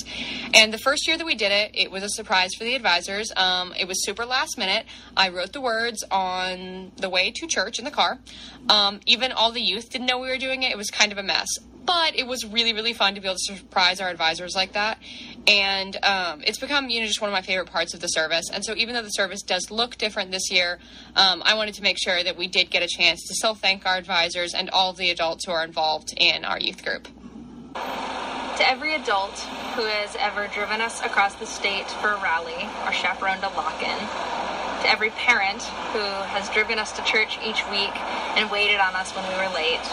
And 0.53 0.71
the 0.71 0.77
first 0.77 1.07
year 1.07 1.17
that 1.17 1.25
we 1.25 1.33
did 1.33 1.51
it, 1.51 1.71
it 1.73 1.89
was 1.89 2.03
a 2.03 2.09
surprise 2.09 2.51
for 2.55 2.65
the 2.65 2.75
advisors. 2.75 3.31
Um, 3.35 3.73
it 3.79 3.87
was 3.87 4.05
super 4.05 4.27
last 4.27 4.59
minute. 4.59 4.85
I 5.17 5.29
wrote 5.29 5.53
the 5.53 5.61
words 5.61 6.03
on 6.11 6.91
the 6.97 7.09
way 7.09 7.31
to 7.31 7.47
church 7.47 7.79
in 7.79 7.85
the 7.85 7.89
car. 7.89 8.19
Um, 8.69 8.99
even 9.07 9.31
all 9.31 9.51
the 9.51 9.61
youth 9.61 9.89
didn't 9.89 10.05
know 10.05 10.19
we 10.19 10.29
were 10.29 10.37
doing 10.37 10.61
it. 10.61 10.71
It 10.71 10.77
was 10.77 10.91
kind 10.91 11.11
of 11.11 11.17
a 11.17 11.23
mess 11.23 11.47
but 11.85 12.15
it 12.15 12.27
was 12.27 12.45
really 12.45 12.73
really 12.73 12.93
fun 12.93 13.15
to 13.15 13.21
be 13.21 13.27
able 13.27 13.37
to 13.37 13.55
surprise 13.55 14.01
our 14.01 14.09
advisors 14.09 14.55
like 14.55 14.73
that. 14.73 14.99
And 15.47 15.95
um, 16.03 16.41
it's 16.45 16.57
become 16.57 16.89
you 16.89 17.01
know 17.01 17.07
just 17.07 17.21
one 17.21 17.29
of 17.29 17.33
my 17.33 17.41
favorite 17.41 17.69
parts 17.71 17.93
of 17.93 17.99
the 17.99 18.07
service. 18.07 18.45
And 18.51 18.65
so 18.65 18.75
even 18.75 18.95
though 18.95 19.03
the 19.03 19.09
service 19.09 19.41
does 19.41 19.69
look 19.69 19.97
different 19.97 20.31
this 20.31 20.51
year 20.51 20.79
um, 21.15 21.41
i 21.45 21.53
wanted 21.53 21.73
to 21.75 21.81
make 21.81 21.97
sure 21.97 22.23
that 22.23 22.37
we 22.37 22.47
did 22.47 22.69
get 22.69 22.83
a 22.83 22.87
chance 22.87 23.27
to 23.27 23.35
still 23.35 23.55
thank 23.55 23.85
our 23.85 23.97
advisors 23.97 24.53
and 24.53 24.69
all 24.69 24.91
of 24.91 24.97
the 24.97 25.09
adults 25.09 25.45
who 25.45 25.51
are 25.51 25.63
involved 25.63 26.13
in 26.17 26.43
our 26.45 26.59
youth 26.59 26.83
group. 26.83 27.07
To 27.73 28.69
every 28.69 28.95
adult 28.95 29.37
who 29.75 29.83
has 29.83 30.15
ever 30.17 30.47
driven 30.47 30.79
us 30.79 31.01
across 31.01 31.35
the 31.35 31.45
state 31.45 31.89
for 32.01 32.09
a 32.09 32.21
rally 32.21 32.69
or 32.85 32.91
chaperoned 32.93 33.43
a 33.43 33.49
lock-in 33.49 33.99
to 34.83 34.89
every 34.89 35.09
parent 35.11 35.61
who 35.91 35.99
has 35.99 36.49
driven 36.49 36.79
us 36.79 36.91
to 36.93 37.03
church 37.03 37.37
each 37.43 37.67
week 37.69 37.95
and 38.37 38.49
waited 38.49 38.79
on 38.79 38.95
us 38.95 39.13
when 39.15 39.27
we 39.27 39.35
were 39.35 39.53
late 39.53 39.83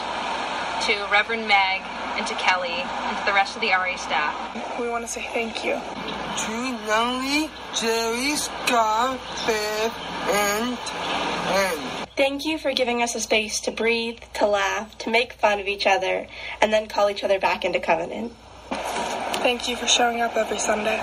to 0.87 1.07
Reverend 1.13 1.47
Meg 1.47 1.81
and 2.17 2.27
to 2.27 2.35
Kelly 2.35 2.71
and 2.73 3.17
to 3.17 3.25
the 3.25 3.33
rest 3.33 3.55
of 3.55 3.61
the 3.61 3.69
RE 3.69 3.97
staff. 3.97 4.79
We 4.81 4.89
want 4.89 5.05
to 5.07 5.11
say 5.11 5.29
thank 5.33 5.65
you. 5.65 5.75
To 5.75 6.73
Natalie, 6.87 7.49
Jerry, 7.75 8.35
Scott, 8.35 9.21
Beth, 9.47 9.97
and 10.29 10.79
Anne. 11.47 12.07
Thank 12.17 12.45
you 12.45 12.59
for 12.59 12.73
giving 12.73 13.01
us 13.01 13.15
a 13.15 13.21
space 13.21 13.61
to 13.61 13.71
breathe, 13.71 14.19
to 14.35 14.47
laugh, 14.47 14.99
to 14.99 15.11
make 15.11 15.35
fun 15.35 15.61
of 15.61 15.69
each 15.69 15.87
other, 15.87 16.27
and 16.61 16.73
then 16.73 16.89
call 16.89 17.09
each 17.09 17.23
other 17.23 17.39
back 17.39 17.65
into 17.65 17.79
covenant. 17.79 18.33
Thank 18.71 19.69
you 19.69 19.77
for 19.77 19.87
showing 19.87 20.21
up 20.21 20.37
every 20.37 20.59
Sunday. 20.59 21.01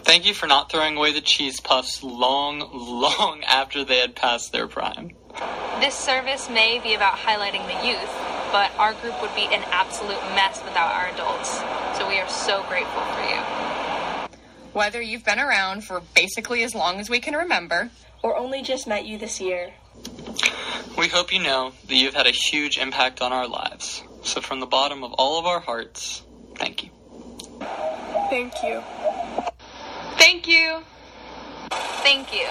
Thank 0.00 0.26
you 0.26 0.34
for 0.34 0.46
not 0.46 0.70
throwing 0.70 0.96
away 0.96 1.12
the 1.12 1.20
cheese 1.20 1.60
puffs 1.60 2.02
long, 2.02 2.60
long 2.72 3.42
after 3.44 3.84
they 3.84 3.98
had 3.98 4.14
passed 4.14 4.52
their 4.52 4.66
prime. 4.66 5.12
This 5.80 5.94
service 5.94 6.50
may 6.50 6.80
be 6.82 6.94
about 6.94 7.14
highlighting 7.14 7.66
the 7.66 7.86
youth, 7.86 8.27
but 8.52 8.70
our 8.78 8.94
group 8.94 9.20
would 9.20 9.34
be 9.34 9.44
an 9.52 9.62
absolute 9.70 10.20
mess 10.34 10.62
without 10.64 10.92
our 10.94 11.08
adults. 11.08 11.58
So 11.98 12.08
we 12.08 12.18
are 12.18 12.28
so 12.28 12.64
grateful 12.68 13.02
for 13.02 13.22
you. 13.22 13.40
Whether 14.72 15.00
you've 15.00 15.24
been 15.24 15.38
around 15.38 15.84
for 15.84 16.02
basically 16.14 16.62
as 16.62 16.74
long 16.74 17.00
as 17.00 17.10
we 17.10 17.20
can 17.20 17.34
remember, 17.34 17.90
or 18.22 18.36
only 18.36 18.62
just 18.62 18.86
met 18.86 19.06
you 19.06 19.18
this 19.18 19.40
year, 19.40 19.72
we 20.96 21.08
hope 21.08 21.32
you 21.32 21.42
know 21.42 21.72
that 21.86 21.94
you've 21.94 22.14
had 22.14 22.26
a 22.26 22.32
huge 22.32 22.78
impact 22.78 23.20
on 23.20 23.32
our 23.32 23.48
lives. 23.48 24.02
So, 24.22 24.40
from 24.40 24.60
the 24.60 24.66
bottom 24.66 25.04
of 25.04 25.12
all 25.14 25.38
of 25.38 25.46
our 25.46 25.60
hearts, 25.60 26.22
thank 26.56 26.82
you. 26.84 26.90
Thank 28.30 28.62
you. 28.62 28.82
Thank 30.18 30.48
you. 30.48 30.82
Thank 31.70 32.34
you. 32.34 32.48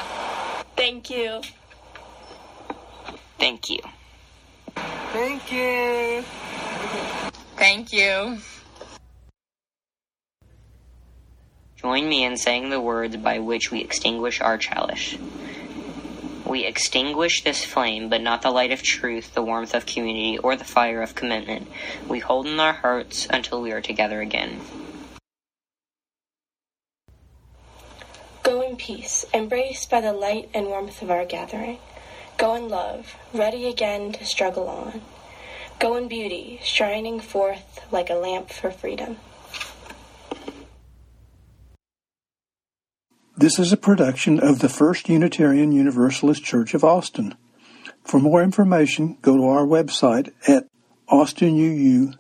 Thank 0.75 1.09
you. 1.09 1.41
Thank 3.37 3.69
you. 3.69 3.79
Thank 5.13 5.51
you. 5.51 6.23
Thank 7.55 7.93
you. 7.93 8.37
Join 11.77 12.09
me 12.09 12.23
in 12.25 12.37
saying 12.37 12.69
the 12.69 12.81
words 12.81 13.15
by 13.17 13.39
which 13.39 13.71
we 13.71 13.81
extinguish 13.81 14.41
our 14.41 14.57
chalice. 14.57 15.15
We 16.45 16.65
extinguish 16.65 17.43
this 17.43 17.63
flame, 17.63 18.09
but 18.09 18.21
not 18.21 18.41
the 18.41 18.51
light 18.51 18.71
of 18.71 18.81
truth, 18.81 19.33
the 19.33 19.43
warmth 19.43 19.73
of 19.73 19.85
community, 19.85 20.37
or 20.37 20.55
the 20.55 20.63
fire 20.63 21.01
of 21.01 21.13
commitment. 21.13 21.67
We 22.07 22.19
hold 22.19 22.47
in 22.47 22.59
our 22.59 22.73
hearts 22.73 23.27
until 23.29 23.61
we 23.61 23.71
are 23.71 23.81
together 23.81 24.21
again. 24.21 24.61
Go 28.43 28.61
in 28.61 28.77
peace, 28.77 29.25
embraced 29.33 29.89
by 29.89 30.01
the 30.01 30.13
light 30.13 30.49
and 30.53 30.67
warmth 30.67 31.01
of 31.01 31.11
our 31.11 31.25
gathering. 31.25 31.79
Go 32.37 32.53
in 32.53 32.69
love, 32.69 33.15
ready 33.33 33.67
again 33.67 34.11
to 34.13 34.23
struggle 34.23 34.69
on. 34.69 35.01
Go 35.79 35.97
in 35.97 36.07
beauty, 36.07 36.59
shining 36.63 37.19
forth 37.19 37.81
like 37.91 38.11
a 38.11 38.13
lamp 38.13 38.51
for 38.51 38.69
freedom. 38.69 39.17
This 43.35 43.57
is 43.57 43.73
a 43.73 43.77
production 43.77 44.39
of 44.39 44.59
the 44.59 44.69
First 44.69 45.09
Unitarian 45.09 45.71
Universalist 45.71 46.43
Church 46.43 46.73
of 46.75 46.83
Austin. 46.83 47.35
For 48.03 48.19
more 48.19 48.43
information, 48.43 49.17
go 49.21 49.35
to 49.35 49.45
our 49.47 49.65
website 49.65 50.31
at 50.47 50.65
austinuu.org. 51.09 52.17